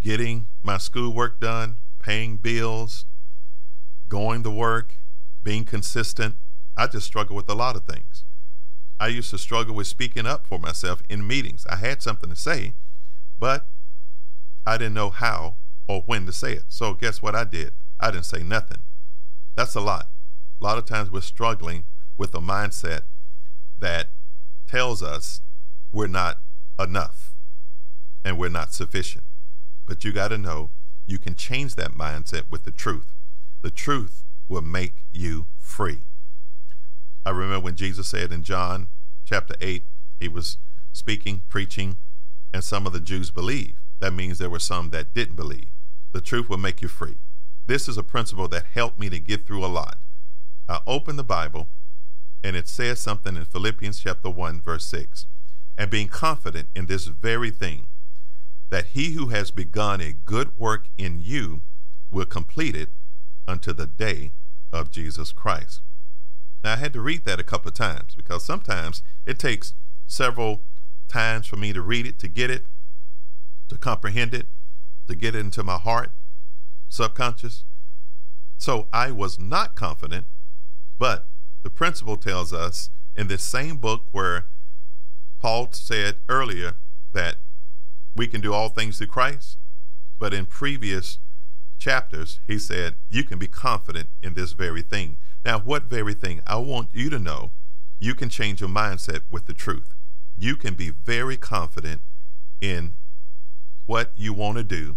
getting 0.00 0.48
my 0.62 0.78
schoolwork 0.78 1.40
done, 1.40 1.78
paying 1.98 2.36
bills, 2.36 3.04
going 4.08 4.42
to 4.42 4.50
work, 4.50 4.96
being 5.42 5.64
consistent. 5.64 6.36
I 6.76 6.86
just 6.86 7.06
struggle 7.06 7.36
with 7.36 7.48
a 7.48 7.54
lot 7.54 7.76
of 7.76 7.84
things. 7.84 8.24
I 9.00 9.08
used 9.08 9.30
to 9.30 9.38
struggle 9.38 9.74
with 9.74 9.86
speaking 9.86 10.26
up 10.26 10.46
for 10.46 10.58
myself 10.58 11.02
in 11.08 11.26
meetings. 11.26 11.64
I 11.68 11.76
had 11.76 12.02
something 12.02 12.30
to 12.30 12.36
say, 12.36 12.74
but 13.38 13.68
I 14.66 14.76
didn't 14.76 14.94
know 14.94 15.10
how 15.10 15.56
or 15.86 16.02
when 16.06 16.26
to 16.26 16.32
say 16.32 16.54
it. 16.54 16.64
So 16.68 16.94
guess 16.94 17.22
what 17.22 17.34
I 17.34 17.44
did? 17.44 17.72
I 18.00 18.10
didn't 18.10 18.26
say 18.26 18.42
nothing. 18.42 18.82
That's 19.58 19.74
a 19.74 19.80
lot. 19.80 20.06
A 20.60 20.64
lot 20.64 20.78
of 20.78 20.84
times 20.84 21.10
we're 21.10 21.20
struggling 21.20 21.82
with 22.16 22.32
a 22.32 22.38
mindset 22.38 23.00
that 23.76 24.10
tells 24.68 25.02
us 25.02 25.40
we're 25.90 26.06
not 26.06 26.38
enough 26.78 27.34
and 28.24 28.38
we're 28.38 28.50
not 28.50 28.72
sufficient. 28.72 29.24
But 29.84 30.04
you 30.04 30.12
got 30.12 30.28
to 30.28 30.38
know 30.38 30.70
you 31.08 31.18
can 31.18 31.34
change 31.34 31.74
that 31.74 31.94
mindset 31.94 32.48
with 32.48 32.66
the 32.66 32.70
truth. 32.70 33.16
The 33.62 33.72
truth 33.72 34.22
will 34.48 34.62
make 34.62 35.02
you 35.10 35.48
free. 35.58 36.02
I 37.26 37.30
remember 37.30 37.58
when 37.58 37.74
Jesus 37.74 38.06
said 38.06 38.30
in 38.30 38.44
John 38.44 38.86
chapter 39.24 39.56
8, 39.60 39.82
he 40.20 40.28
was 40.28 40.58
speaking, 40.92 41.42
preaching, 41.48 41.96
and 42.54 42.62
some 42.62 42.86
of 42.86 42.92
the 42.92 43.00
Jews 43.00 43.32
believed. 43.32 43.78
That 43.98 44.12
means 44.12 44.38
there 44.38 44.48
were 44.48 44.60
some 44.60 44.90
that 44.90 45.14
didn't 45.14 45.34
believe. 45.34 45.72
The 46.12 46.20
truth 46.20 46.48
will 46.48 46.58
make 46.58 46.80
you 46.80 46.86
free. 46.86 47.16
This 47.68 47.86
is 47.86 47.98
a 47.98 48.02
principle 48.02 48.48
that 48.48 48.64
helped 48.72 48.98
me 48.98 49.10
to 49.10 49.20
get 49.20 49.46
through 49.46 49.62
a 49.62 49.68
lot. 49.68 49.98
I 50.70 50.80
opened 50.86 51.18
the 51.18 51.22
Bible 51.22 51.68
and 52.42 52.56
it 52.56 52.66
says 52.66 52.98
something 52.98 53.36
in 53.36 53.44
Philippians 53.44 54.00
chapter 54.00 54.30
1, 54.30 54.62
verse 54.62 54.86
6. 54.86 55.26
And 55.76 55.90
being 55.90 56.08
confident 56.08 56.70
in 56.74 56.86
this 56.86 57.04
very 57.04 57.50
thing, 57.50 57.88
that 58.70 58.86
he 58.86 59.10
who 59.10 59.26
has 59.26 59.50
begun 59.50 60.00
a 60.00 60.14
good 60.14 60.58
work 60.58 60.88
in 60.96 61.20
you 61.20 61.60
will 62.10 62.24
complete 62.24 62.74
it 62.74 62.88
unto 63.46 63.74
the 63.74 63.86
day 63.86 64.32
of 64.72 64.90
Jesus 64.90 65.30
Christ. 65.32 65.82
Now, 66.64 66.72
I 66.72 66.76
had 66.76 66.94
to 66.94 67.02
read 67.02 67.26
that 67.26 67.38
a 67.38 67.44
couple 67.44 67.68
of 67.68 67.74
times 67.74 68.14
because 68.14 68.46
sometimes 68.46 69.02
it 69.26 69.38
takes 69.38 69.74
several 70.06 70.62
times 71.06 71.46
for 71.46 71.56
me 71.56 71.74
to 71.74 71.82
read 71.82 72.06
it, 72.06 72.18
to 72.20 72.28
get 72.28 72.50
it, 72.50 72.64
to 73.68 73.76
comprehend 73.76 74.32
it, 74.32 74.46
to 75.06 75.14
get 75.14 75.34
it 75.34 75.40
into 75.40 75.62
my 75.62 75.76
heart, 75.76 76.12
subconscious. 76.88 77.64
So 78.56 78.88
I 78.92 79.10
was 79.10 79.38
not 79.38 79.74
confident, 79.74 80.26
but 80.98 81.28
the 81.62 81.70
principle 81.70 82.16
tells 82.16 82.52
us 82.52 82.90
in 83.14 83.28
this 83.28 83.42
same 83.42 83.76
book 83.76 84.04
where 84.12 84.46
Paul 85.40 85.68
said 85.72 86.16
earlier 86.28 86.74
that 87.12 87.36
we 88.16 88.26
can 88.26 88.40
do 88.40 88.52
all 88.52 88.68
things 88.68 88.98
through 88.98 89.06
Christ. 89.08 89.58
But 90.18 90.34
in 90.34 90.46
previous 90.46 91.18
chapters, 91.78 92.40
he 92.46 92.58
said, 92.58 92.96
you 93.08 93.22
can 93.22 93.38
be 93.38 93.46
confident 93.46 94.08
in 94.20 94.34
this 94.34 94.52
very 94.52 94.82
thing. 94.82 95.16
Now, 95.44 95.60
what 95.60 95.84
very 95.84 96.14
thing? 96.14 96.42
I 96.46 96.56
want 96.56 96.90
you 96.92 97.08
to 97.10 97.18
know 97.18 97.52
you 98.00 98.14
can 98.14 98.28
change 98.28 98.60
your 98.60 98.70
mindset 98.70 99.22
with 99.30 99.46
the 99.46 99.54
truth. 99.54 99.94
You 100.36 100.56
can 100.56 100.74
be 100.74 100.90
very 100.90 101.36
confident 101.36 102.02
in 102.60 102.94
what 103.86 104.12
you 104.16 104.32
want 104.32 104.58
to 104.58 104.64
do. 104.64 104.96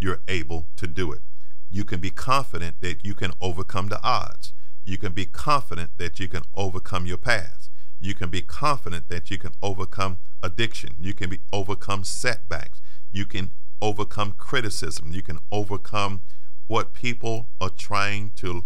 You're 0.00 0.20
able 0.28 0.68
to 0.76 0.86
do 0.86 1.12
it. 1.12 1.22
You 1.70 1.84
can 1.84 2.00
be 2.00 2.10
confident 2.10 2.80
that 2.80 3.04
you 3.04 3.14
can 3.14 3.32
overcome 3.40 3.88
the 3.88 4.02
odds. 4.02 4.52
You 4.84 4.98
can 4.98 5.12
be 5.12 5.26
confident 5.26 5.90
that 5.98 6.18
you 6.18 6.28
can 6.28 6.42
overcome 6.54 7.06
your 7.06 7.18
past. 7.18 7.70
You 8.00 8.14
can 8.14 8.30
be 8.30 8.42
confident 8.42 9.08
that 9.08 9.30
you 9.30 9.38
can 9.38 9.52
overcome 9.62 10.18
addiction. 10.42 10.96
You 11.00 11.14
can 11.14 11.28
be 11.28 11.40
overcome 11.52 12.04
setbacks. 12.04 12.80
You 13.12 13.26
can 13.26 13.50
overcome 13.82 14.32
criticism. 14.38 15.12
You 15.12 15.22
can 15.22 15.38
overcome 15.52 16.22
what 16.68 16.92
people 16.92 17.48
are 17.60 17.70
trying 17.70 18.32
to 18.36 18.64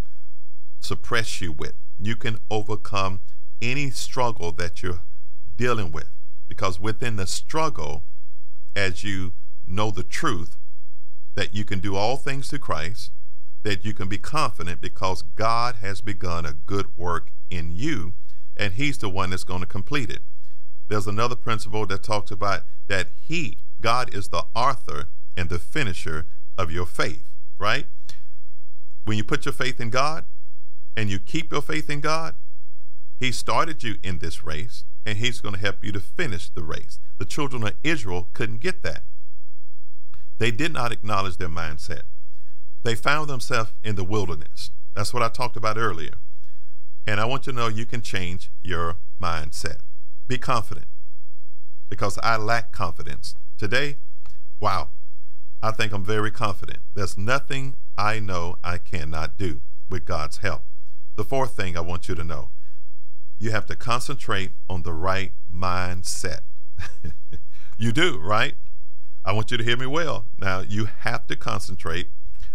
suppress 0.81 1.41
you 1.41 1.53
with. 1.53 1.75
You 1.99 2.17
can 2.17 2.39
overcome 2.51 3.21
any 3.61 3.91
struggle 3.91 4.53
that 4.53 4.83
you're 4.83 5.03
dealing 5.57 5.93
with 5.93 6.11
because 6.49 6.79
within 6.79 7.17
the 7.17 7.27
struggle, 7.27 8.05
as 8.75 9.05
you 9.05 9.33
know 9.67 9.91
the 9.91 10.03
truth, 10.03 10.57
that 11.35 11.55
you 11.55 11.65
can 11.65 11.81
do 11.81 11.97
all 11.97 12.17
things 12.17 12.51
through 12.51 12.61
Christ, 12.61 13.11
that 13.63 13.85
you 13.85 13.95
can 13.95 14.09
be 14.09 14.19
confident 14.19 14.81
because 14.81 15.23
God 15.23 15.77
has 15.77 16.01
begun 16.01 16.45
a 16.45 16.53
good 16.53 16.97
work 16.97 17.31
in 17.51 17.75
you 17.75 18.15
and 18.57 18.75
He's 18.75 18.99
the 18.99 19.09
one 19.09 19.31
that's 19.31 19.45
going 19.45 19.61
to 19.61 19.67
complete 19.67 20.11
it. 20.11 20.23
There's 20.89 21.07
another 21.07 21.37
principle 21.37 21.87
that 21.87 22.03
talks 22.03 22.31
about 22.31 22.63
that 22.89 23.09
He, 23.21 23.59
God, 23.81 24.15
is 24.15 24.29
the 24.29 24.45
author 24.55 25.09
and 25.37 25.49
the 25.49 25.59
finisher 25.59 26.27
of 26.59 26.71
your 26.71 26.87
faith, 26.87 27.29
right? 27.59 27.87
When 29.05 29.17
you 29.17 29.25
put 29.25 29.45
your 29.45 29.55
faith 29.55 29.81
in 29.81 29.91
God 29.91 30.27
and 30.97 31.11
you 31.11 31.19
keep 31.19 31.53
your 31.53 31.63
faith 31.63 31.89
in 31.89 32.01
God, 32.01 32.35
He 33.19 33.33
started 33.33 33.83
you 33.83 33.97
in 34.03 34.19
this 34.19 34.45
race 34.45 34.85
and 35.07 35.19
He's 35.19 35.41
going 35.41 35.55
to 35.55 35.61
help 35.61 35.83
you 35.83 35.93
to 35.93 36.01
finish 36.01 36.49
the 36.49 36.63
race. 36.63 36.99
The 37.19 37.25
children 37.25 37.63
of 37.63 37.75
Israel 37.83 38.29
couldn't 38.33 38.61
get 38.61 38.83
that. 38.83 39.03
They 40.39 40.51
did 40.51 40.73
not 40.73 40.93
acknowledge 40.93 41.37
their 41.37 41.49
mindset. 41.49 42.03
They 42.83 42.95
found 42.95 43.31
themselves 43.31 43.73
in 43.85 43.95
the 43.95 44.05
wilderness. 44.05 44.71
That's 44.95 45.15
what 45.15 45.23
I 45.23 45.29
talked 45.29 45.57
about 45.57 45.79
earlier. 45.79 46.15
And 47.07 47.21
I 47.21 47.25
want 47.25 47.47
you 47.47 47.53
to 47.53 47.59
know 47.59 47.69
you 47.69 47.87
can 47.87 48.03
change 48.03 48.51
your 48.61 48.97
mindset. 49.21 49.79
Be 50.27 50.39
confident 50.39 50.87
because 51.89 52.19
I 52.23 52.37
lack 52.37 52.73
confidence. 52.73 53.35
Today, 53.57 53.97
wow, 54.61 54.89
I 55.63 55.71
think 55.71 55.93
I'm 55.93 56.05
very 56.05 56.31
confident. 56.31 56.79
There's 56.95 57.19
nothing 57.19 57.77
I 57.97 58.19
know 58.19 58.57
I 58.65 58.79
cannot 58.79 59.37
do 59.37 59.61
with 59.89 60.05
God's 60.05 60.39
help. 60.39 60.63
The 61.17 61.25
fourth 61.25 61.55
thing 61.55 61.77
I 61.77 61.81
want 61.81 62.09
you 62.09 62.15
to 62.15 62.25
know 62.25 62.51
you 63.39 63.51
have 63.51 63.67
to 63.67 63.75
concentrate 63.75 64.53
on 64.71 64.83
the 64.83 64.93
right 64.93 65.33
mindset. 65.53 66.41
you 67.77 67.91
do, 67.91 68.19
right? 68.21 68.55
I 69.25 69.33
want 69.33 69.51
you 69.51 69.57
to 69.57 69.65
hear 69.65 69.77
me 69.77 69.87
well. 69.87 70.27
Now, 70.39 70.61
you 70.61 70.87
have 71.01 71.27
to 71.29 71.37
concentrate 71.37 72.11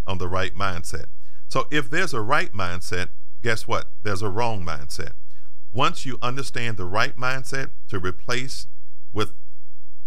on 0.05 0.17
the 0.17 0.27
right 0.27 0.53
mindset. 0.53 1.05
So, 1.47 1.67
if 1.71 1.89
there's 1.89 2.13
a 2.13 2.21
right 2.21 2.51
mindset, 2.51 3.09
guess 3.41 3.67
what? 3.67 3.91
There's 4.03 4.21
a 4.21 4.29
wrong 4.29 4.65
mindset. 4.65 5.11
Once 5.71 6.05
you 6.05 6.17
understand 6.21 6.77
the 6.77 6.85
right 6.85 7.15
mindset 7.15 7.69
to 7.87 7.99
replace 7.99 8.67
with 9.13 9.33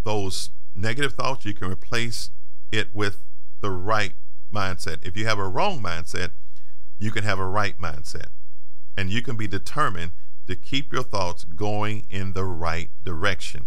those 0.04 0.50
negative 0.74 1.14
thoughts, 1.14 1.44
you 1.44 1.54
can 1.54 1.70
replace 1.70 2.30
it 2.72 2.94
with 2.94 3.22
the 3.60 3.70
right 3.70 4.14
mindset. 4.52 4.98
If 5.02 5.16
you 5.16 5.26
have 5.26 5.38
a 5.38 5.48
wrong 5.48 5.82
mindset, 5.82 6.30
you 6.98 7.10
can 7.10 7.24
have 7.24 7.38
a 7.38 7.46
right 7.46 7.78
mindset. 7.78 8.28
And 8.96 9.10
you 9.10 9.22
can 9.22 9.36
be 9.36 9.46
determined 9.46 10.12
to 10.46 10.56
keep 10.56 10.92
your 10.92 11.02
thoughts 11.02 11.44
going 11.44 12.06
in 12.10 12.32
the 12.32 12.44
right 12.44 12.90
direction. 13.04 13.66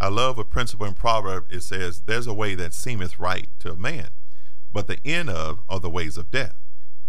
I 0.00 0.08
love 0.08 0.38
a 0.38 0.44
principle 0.44 0.86
in 0.86 0.94
Proverb. 0.94 1.46
It 1.50 1.62
says, 1.62 2.02
There's 2.02 2.26
a 2.26 2.34
way 2.34 2.54
that 2.54 2.72
seemeth 2.72 3.18
right 3.18 3.48
to 3.60 3.72
a 3.72 3.76
man, 3.76 4.08
but 4.72 4.86
the 4.86 4.98
end 5.04 5.28
of 5.28 5.60
are 5.68 5.80
the 5.80 5.90
ways 5.90 6.16
of 6.16 6.30
death. 6.30 6.56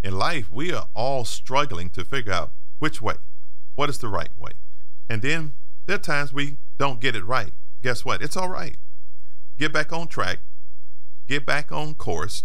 In 0.02 0.18
life, 0.18 0.50
we 0.50 0.72
are 0.72 0.88
all 0.94 1.24
struggling 1.24 1.90
to 1.90 2.04
figure 2.04 2.32
out 2.32 2.52
which 2.78 3.00
way. 3.00 3.14
What 3.76 3.90
is 3.90 3.98
the 3.98 4.08
right 4.08 4.36
way? 4.36 4.52
And 5.08 5.22
then 5.22 5.54
there 5.86 5.96
are 5.96 5.98
times 5.98 6.32
we 6.32 6.56
don't 6.78 7.00
get 7.00 7.14
it 7.14 7.24
right. 7.24 7.52
Guess 7.82 8.04
what? 8.04 8.22
It's 8.22 8.36
all 8.36 8.48
right. 8.48 8.76
Get 9.58 9.72
back 9.72 9.92
on 9.92 10.08
track, 10.08 10.38
get 11.28 11.44
back 11.44 11.70
on 11.70 11.94
course, 11.94 12.44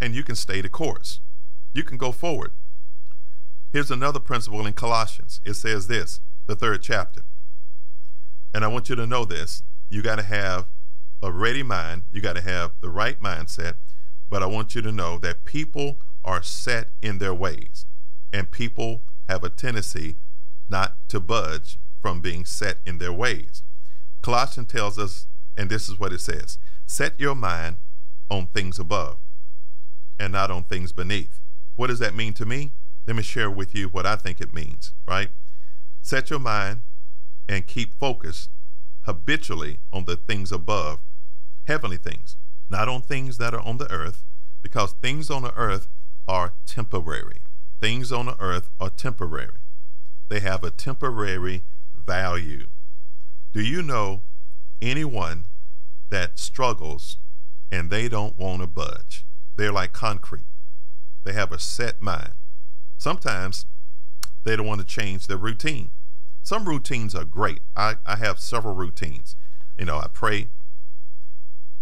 and 0.00 0.14
you 0.14 0.24
can 0.24 0.34
stay 0.34 0.60
the 0.60 0.68
course. 0.68 1.20
You 1.72 1.84
can 1.84 1.96
go 1.96 2.12
forward. 2.12 2.52
Here's 3.72 3.90
another 3.90 4.20
principle 4.20 4.66
in 4.66 4.72
Colossians. 4.72 5.40
It 5.44 5.54
says 5.54 5.86
this, 5.86 6.20
the 6.46 6.56
third 6.56 6.82
chapter. 6.82 7.22
And 8.54 8.64
I 8.64 8.68
want 8.68 8.88
you 8.88 8.96
to 8.96 9.06
know 9.06 9.24
this. 9.24 9.62
You 9.88 10.02
got 10.02 10.16
to 10.16 10.22
have 10.22 10.66
a 11.22 11.32
ready 11.32 11.62
mind, 11.62 12.04
you 12.12 12.20
got 12.20 12.36
to 12.36 12.42
have 12.42 12.72
the 12.80 12.90
right 12.90 13.20
mindset, 13.20 13.74
but 14.28 14.42
I 14.42 14.46
want 14.46 14.74
you 14.74 14.82
to 14.82 14.92
know 14.92 15.18
that 15.18 15.44
people 15.44 16.00
are 16.24 16.42
set 16.42 16.90
in 17.00 17.18
their 17.18 17.34
ways, 17.34 17.86
and 18.32 18.50
people 18.50 19.02
have 19.28 19.44
a 19.44 19.48
tendency 19.48 20.16
not 20.68 20.96
to 21.08 21.20
budge 21.20 21.78
from 22.02 22.20
being 22.20 22.44
set 22.44 22.78
in 22.84 22.98
their 22.98 23.12
ways. 23.12 23.62
Colossians 24.22 24.70
tells 24.70 24.98
us, 24.98 25.26
and 25.56 25.70
this 25.70 25.88
is 25.88 25.98
what 25.98 26.12
it 26.12 26.20
says 26.20 26.58
set 26.86 27.18
your 27.18 27.34
mind 27.34 27.78
on 28.30 28.46
things 28.46 28.78
above 28.78 29.18
and 30.18 30.32
not 30.32 30.50
on 30.50 30.64
things 30.64 30.92
beneath. 30.92 31.40
What 31.74 31.88
does 31.88 31.98
that 31.98 32.14
mean 32.14 32.32
to 32.34 32.46
me? 32.46 32.72
Let 33.06 33.16
me 33.16 33.22
share 33.22 33.50
with 33.50 33.74
you 33.74 33.88
what 33.88 34.06
I 34.06 34.16
think 34.16 34.40
it 34.40 34.52
means, 34.52 34.92
right? 35.06 35.30
Set 36.00 36.30
your 36.30 36.38
mind 36.38 36.82
and 37.48 37.66
keep 37.66 37.94
focused 37.94 38.50
habitually 39.06 39.78
on 39.92 40.04
the 40.04 40.16
things 40.16 40.52
above, 40.52 40.98
heavenly 41.66 41.96
things, 41.96 42.36
not 42.68 42.88
on 42.88 43.00
things 43.00 43.38
that 43.38 43.54
are 43.54 43.60
on 43.60 43.78
the 43.78 43.90
earth, 43.90 44.24
because 44.62 44.92
things 44.94 45.30
on 45.30 45.42
the 45.42 45.54
earth 45.54 45.88
are 46.26 46.52
temporary. 46.66 47.38
Things 47.80 48.10
on 48.10 48.26
the 48.26 48.36
earth 48.40 48.68
are 48.80 48.90
temporary. 48.90 49.60
They 50.28 50.40
have 50.40 50.64
a 50.64 50.72
temporary 50.72 51.62
value. 51.94 52.66
Do 53.52 53.62
you 53.62 53.80
know 53.80 54.22
anyone 54.82 55.46
that 56.10 56.38
struggles 56.38 57.18
and 57.70 57.90
they 57.90 58.08
don't 58.08 58.36
want 58.36 58.60
to 58.62 58.66
budge? 58.66 59.24
They're 59.56 59.72
like 59.72 59.92
concrete. 59.92 60.46
They 61.22 61.32
have 61.32 61.52
a 61.52 61.60
set 61.60 62.02
mind. 62.02 62.34
Sometimes 62.98 63.66
they 64.44 64.56
don't 64.56 64.66
want 64.66 64.80
to 64.80 64.86
change 64.86 65.26
their 65.26 65.36
routine. 65.36 65.90
Some 66.46 66.68
routines 66.68 67.12
are 67.16 67.24
great. 67.24 67.58
I, 67.76 67.96
I 68.06 68.14
have 68.18 68.38
several 68.38 68.76
routines. 68.76 69.34
You 69.76 69.84
know, 69.84 69.98
I 69.98 70.06
pray 70.06 70.50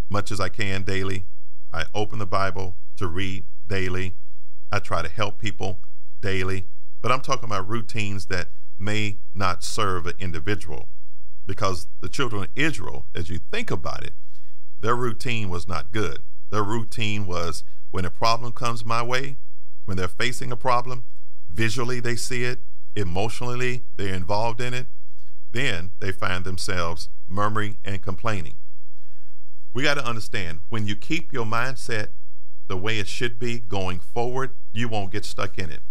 much 0.08 0.32
as 0.32 0.40
I 0.40 0.48
can 0.48 0.84
daily. 0.84 1.26
I 1.70 1.84
open 1.94 2.18
the 2.18 2.24
Bible 2.24 2.74
to 2.96 3.06
read 3.06 3.44
daily. 3.66 4.14
I 4.72 4.78
try 4.78 5.02
to 5.02 5.08
help 5.10 5.38
people 5.38 5.80
daily. 6.22 6.64
But 7.02 7.12
I'm 7.12 7.20
talking 7.20 7.44
about 7.44 7.68
routines 7.68 8.24
that 8.28 8.48
may 8.78 9.18
not 9.34 9.62
serve 9.62 10.06
an 10.06 10.14
individual 10.18 10.88
because 11.46 11.86
the 12.00 12.08
children 12.08 12.44
of 12.44 12.48
Israel, 12.56 13.04
as 13.14 13.28
you 13.28 13.40
think 13.52 13.70
about 13.70 14.02
it, 14.02 14.14
their 14.80 14.96
routine 14.96 15.50
was 15.50 15.68
not 15.68 15.92
good. 15.92 16.20
Their 16.48 16.64
routine 16.64 17.26
was 17.26 17.64
when 17.90 18.06
a 18.06 18.10
problem 18.10 18.52
comes 18.52 18.82
my 18.82 19.02
way, 19.02 19.36
when 19.84 19.98
they're 19.98 20.08
facing 20.08 20.50
a 20.50 20.56
problem, 20.56 21.04
visually 21.50 22.00
they 22.00 22.16
see 22.16 22.44
it, 22.44 22.60
emotionally 22.96 23.82
they're 23.96 24.14
involved 24.14 24.60
in 24.60 24.74
it, 24.74 24.86
then 25.52 25.92
they 26.00 26.12
find 26.12 26.44
themselves 26.44 27.08
murmuring 27.28 27.78
and 27.84 28.02
complaining. 28.02 28.54
We 29.72 29.82
got 29.82 29.94
to 29.94 30.06
understand 30.06 30.60
when 30.68 30.86
you 30.86 30.94
keep 30.94 31.32
your 31.32 31.44
mindset 31.44 32.08
the 32.68 32.76
way 32.76 32.98
it 32.98 33.08
should 33.08 33.38
be 33.38 33.58
going 33.58 34.00
forward, 34.00 34.50
you 34.72 34.88
won't 34.88 35.12
get 35.12 35.24
stuck 35.24 35.58
in 35.58 35.70
it. 35.70 35.82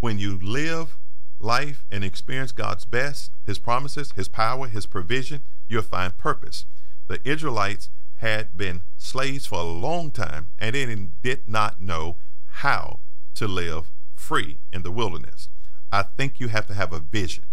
When 0.00 0.18
you 0.18 0.38
live 0.40 0.96
life 1.38 1.84
and 1.90 2.04
experience 2.04 2.52
God's 2.52 2.84
best, 2.84 3.32
His 3.46 3.58
promises, 3.58 4.12
His 4.12 4.28
power, 4.28 4.68
His 4.68 4.86
provision, 4.86 5.42
you'll 5.68 5.82
find 5.82 6.16
purpose. 6.16 6.66
The 7.08 7.20
Israelites 7.28 7.90
had 8.16 8.56
been 8.56 8.82
slaves 8.96 9.46
for 9.46 9.58
a 9.58 9.64
long 9.64 10.10
time 10.10 10.48
and 10.58 10.74
they 10.74 10.84
did 11.22 11.48
not 11.48 11.80
know 11.80 12.16
how 12.46 13.00
to 13.34 13.48
live 13.48 13.90
free 14.14 14.58
in 14.72 14.82
the 14.82 14.90
wilderness. 14.90 15.48
I 15.92 16.02
think 16.02 16.38
you 16.38 16.48
have 16.48 16.66
to 16.68 16.74
have 16.74 16.92
a 16.92 17.00
vision. 17.00 17.44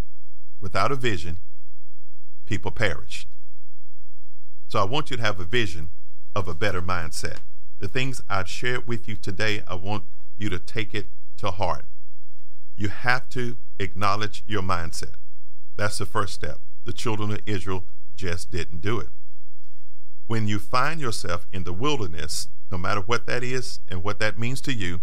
Without 0.60 0.92
a 0.92 0.96
vision, 0.96 1.40
people 2.46 2.72
perish. 2.72 3.28
So 4.68 4.80
I 4.80 4.86
want 4.86 5.10
you 5.10 5.18
to 5.18 5.24
have 5.24 5.40
a 5.40 5.46
vision 5.46 5.90
of 6.36 6.48
a 6.48 6.54
better 6.54 6.82
mindset. 6.82 7.38
The 7.80 7.88
things 7.88 8.22
I've 8.30 8.50
shared 8.50 8.88
with 8.88 9.08
you 9.08 9.16
today, 9.16 9.64
I 9.68 9.76
want 9.76 10.04
you 10.38 10.50
to 10.50 10.60
take 10.60 10.94
it 10.94 11.08
to 11.38 11.52
heart. 11.52 11.86
You 12.76 12.90
have 12.90 13.30
to 13.30 13.58
acknowledge 13.80 14.44
your 14.46 14.62
mindset. 14.62 15.16
That's 15.78 15.98
the 15.98 16.06
first 16.06 16.34
step. 16.34 16.60
The 16.86 16.94
children 16.94 17.32
of 17.32 17.40
Israel 17.46 17.86
just 18.16 18.52
didn't 18.52 18.82
do 18.82 19.00
it. 19.00 19.10
When 20.26 20.48
you 20.48 20.60
find 20.60 21.00
yourself 21.00 21.48
in 21.54 21.64
the 21.64 21.74
wilderness, 21.74 22.50
no 22.72 22.78
matter 22.78 23.02
what 23.02 23.26
that 23.28 23.44
is 23.44 23.80
and 23.88 24.04
what 24.04 24.20
that 24.20 24.38
means 24.38 24.60
to 24.62 24.74
you, 24.74 25.02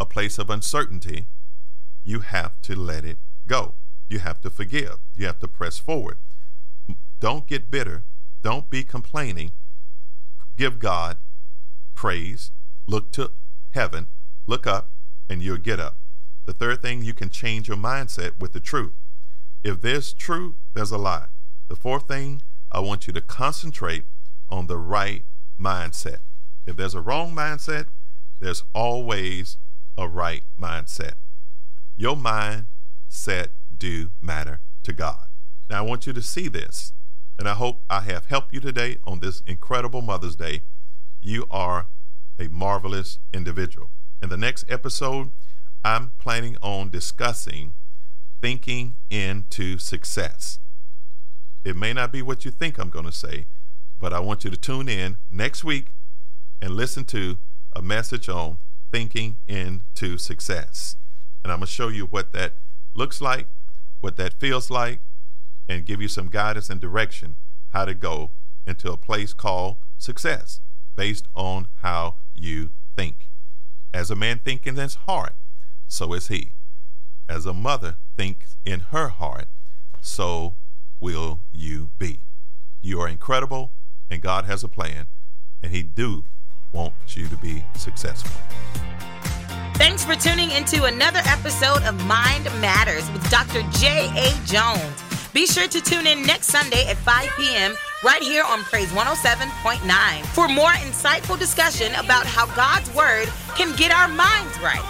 a 0.00 0.06
place 0.06 0.38
of 0.38 0.48
uncertainty, 0.48 1.26
you 2.08 2.20
have 2.20 2.58
to 2.62 2.74
let 2.74 3.04
it 3.04 3.18
go. 3.46 3.74
You 4.08 4.20
have 4.20 4.40
to 4.40 4.48
forgive. 4.48 5.00
You 5.14 5.26
have 5.26 5.38
to 5.40 5.46
press 5.46 5.76
forward. 5.76 6.16
Don't 7.20 7.46
get 7.46 7.70
bitter. 7.70 8.04
Don't 8.42 8.70
be 8.70 8.82
complaining. 8.82 9.52
Give 10.56 10.78
God 10.78 11.18
praise. 11.94 12.50
Look 12.86 13.12
to 13.12 13.32
heaven. 13.72 14.06
Look 14.46 14.66
up, 14.66 14.88
and 15.28 15.42
you'll 15.42 15.58
get 15.58 15.78
up. 15.78 15.98
The 16.46 16.54
third 16.54 16.80
thing, 16.80 17.02
you 17.02 17.12
can 17.12 17.28
change 17.28 17.68
your 17.68 17.76
mindset 17.76 18.38
with 18.38 18.54
the 18.54 18.60
truth. 18.60 18.94
If 19.62 19.82
there's 19.82 20.14
truth, 20.14 20.54
there's 20.72 20.92
a 20.92 20.96
lie. 20.96 21.26
The 21.68 21.76
fourth 21.76 22.08
thing, 22.08 22.40
I 22.72 22.80
want 22.80 23.06
you 23.06 23.12
to 23.12 23.20
concentrate 23.20 24.06
on 24.48 24.66
the 24.66 24.78
right 24.78 25.26
mindset. 25.60 26.20
If 26.66 26.76
there's 26.76 26.94
a 26.94 27.02
wrong 27.02 27.34
mindset, 27.34 27.84
there's 28.40 28.64
always 28.72 29.58
a 29.98 30.08
right 30.08 30.44
mindset. 30.58 31.14
Your 32.00 32.16
mind 32.16 32.68
mindset 33.10 33.48
do 33.76 34.12
matter 34.20 34.60
to 34.84 34.92
God. 34.92 35.26
Now, 35.68 35.78
I 35.78 35.80
want 35.80 36.06
you 36.06 36.12
to 36.12 36.22
see 36.22 36.46
this, 36.46 36.92
and 37.36 37.48
I 37.48 37.54
hope 37.54 37.82
I 37.90 38.02
have 38.02 38.26
helped 38.26 38.54
you 38.54 38.60
today 38.60 38.98
on 39.02 39.18
this 39.18 39.42
incredible 39.48 40.00
Mother's 40.00 40.36
Day. 40.36 40.62
You 41.20 41.46
are 41.50 41.86
a 42.38 42.46
marvelous 42.46 43.18
individual. 43.34 43.90
In 44.22 44.28
the 44.28 44.36
next 44.36 44.64
episode, 44.68 45.32
I'm 45.84 46.12
planning 46.18 46.56
on 46.62 46.90
discussing 46.90 47.74
thinking 48.40 48.94
into 49.10 49.78
success. 49.78 50.60
It 51.64 51.74
may 51.74 51.92
not 51.92 52.12
be 52.12 52.22
what 52.22 52.44
you 52.44 52.52
think 52.52 52.78
I'm 52.78 52.90
going 52.90 53.06
to 53.06 53.12
say, 53.12 53.46
but 53.98 54.12
I 54.12 54.20
want 54.20 54.44
you 54.44 54.50
to 54.50 54.56
tune 54.56 54.88
in 54.88 55.18
next 55.28 55.64
week 55.64 55.94
and 56.62 56.76
listen 56.76 57.04
to 57.06 57.38
a 57.74 57.82
message 57.82 58.28
on 58.28 58.58
thinking 58.92 59.38
into 59.48 60.16
success. 60.16 60.94
And 61.42 61.52
I'm 61.52 61.60
going 61.60 61.66
to 61.66 61.72
show 61.72 61.88
you 61.88 62.06
what 62.06 62.32
that 62.32 62.54
looks 62.94 63.20
like, 63.20 63.46
what 64.00 64.16
that 64.16 64.34
feels 64.34 64.70
like, 64.70 65.00
and 65.68 65.84
give 65.84 66.00
you 66.00 66.08
some 66.08 66.28
guidance 66.28 66.70
and 66.70 66.80
direction 66.80 67.36
how 67.70 67.84
to 67.84 67.94
go 67.94 68.30
into 68.66 68.90
a 68.90 68.96
place 68.96 69.34
called 69.34 69.76
success 69.98 70.60
based 70.96 71.28
on 71.34 71.68
how 71.82 72.16
you 72.34 72.70
think. 72.96 73.28
As 73.92 74.10
a 74.10 74.16
man 74.16 74.40
thinking 74.44 74.76
in 74.76 74.82
his 74.82 74.94
heart, 74.94 75.34
so 75.86 76.12
is 76.12 76.28
he. 76.28 76.52
As 77.28 77.46
a 77.46 77.54
mother 77.54 77.96
thinks 78.16 78.56
in 78.64 78.80
her 78.90 79.08
heart, 79.08 79.48
so 80.00 80.54
will 81.00 81.40
you 81.52 81.90
be. 81.98 82.20
You 82.80 83.00
are 83.00 83.08
incredible 83.08 83.72
and 84.10 84.22
God 84.22 84.44
has 84.46 84.64
a 84.64 84.68
plan, 84.68 85.06
and 85.62 85.72
He 85.72 85.82
do 85.82 86.24
want 86.72 86.94
you 87.16 87.28
to 87.28 87.36
be 87.36 87.64
successful. 87.74 88.32
Thanks 89.78 90.04
for 90.04 90.16
tuning 90.16 90.50
into 90.50 90.84
another 90.84 91.20
episode 91.26 91.84
of 91.84 91.94
Mind 92.04 92.44
Matters 92.60 93.08
with 93.12 93.22
Dr. 93.30 93.62
J.A. 93.78 94.34
Jones. 94.44 95.30
Be 95.32 95.46
sure 95.46 95.68
to 95.68 95.80
tune 95.80 96.04
in 96.04 96.24
next 96.24 96.48
Sunday 96.48 96.84
at 96.88 96.96
5 96.96 97.30
p.m. 97.36 97.76
right 98.02 98.20
here 98.20 98.42
on 98.44 98.64
Praise 98.64 98.90
107.9 98.90 100.26
for 100.34 100.48
more 100.48 100.72
insightful 100.82 101.38
discussion 101.38 101.94
about 101.94 102.26
how 102.26 102.46
God's 102.56 102.92
Word 102.92 103.28
can 103.54 103.74
get 103.76 103.92
our 103.92 104.08
minds 104.08 104.58
right. 104.60 104.82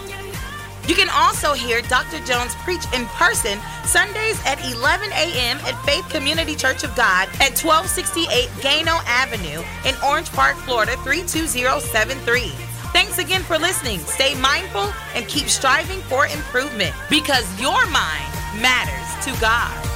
You 0.88 0.94
can 0.94 1.10
also 1.12 1.52
hear 1.52 1.82
Dr. 1.82 2.24
Jones 2.24 2.54
preach 2.64 2.84
in 2.94 3.04
person 3.20 3.58
Sundays 3.84 4.40
at 4.46 4.58
11 4.72 5.12
a.m. 5.12 5.58
at 5.66 5.76
Faith 5.84 6.08
Community 6.08 6.56
Church 6.56 6.82
of 6.82 6.96
God 6.96 7.28
at 7.44 7.60
1268 7.60 8.48
Gano 8.62 8.96
Avenue 9.04 9.62
in 9.84 9.94
Orange 10.02 10.32
Park, 10.32 10.56
Florida 10.56 10.96
32073. 11.04 12.67
Thanks 12.92 13.18
again 13.18 13.42
for 13.42 13.58
listening. 13.58 14.00
Stay 14.00 14.34
mindful 14.40 14.92
and 15.14 15.26
keep 15.28 15.48
striving 15.48 16.00
for 16.02 16.26
improvement 16.26 16.94
because 17.10 17.46
your 17.60 17.86
mind 17.86 18.32
matters 18.60 19.24
to 19.24 19.40
God. 19.40 19.87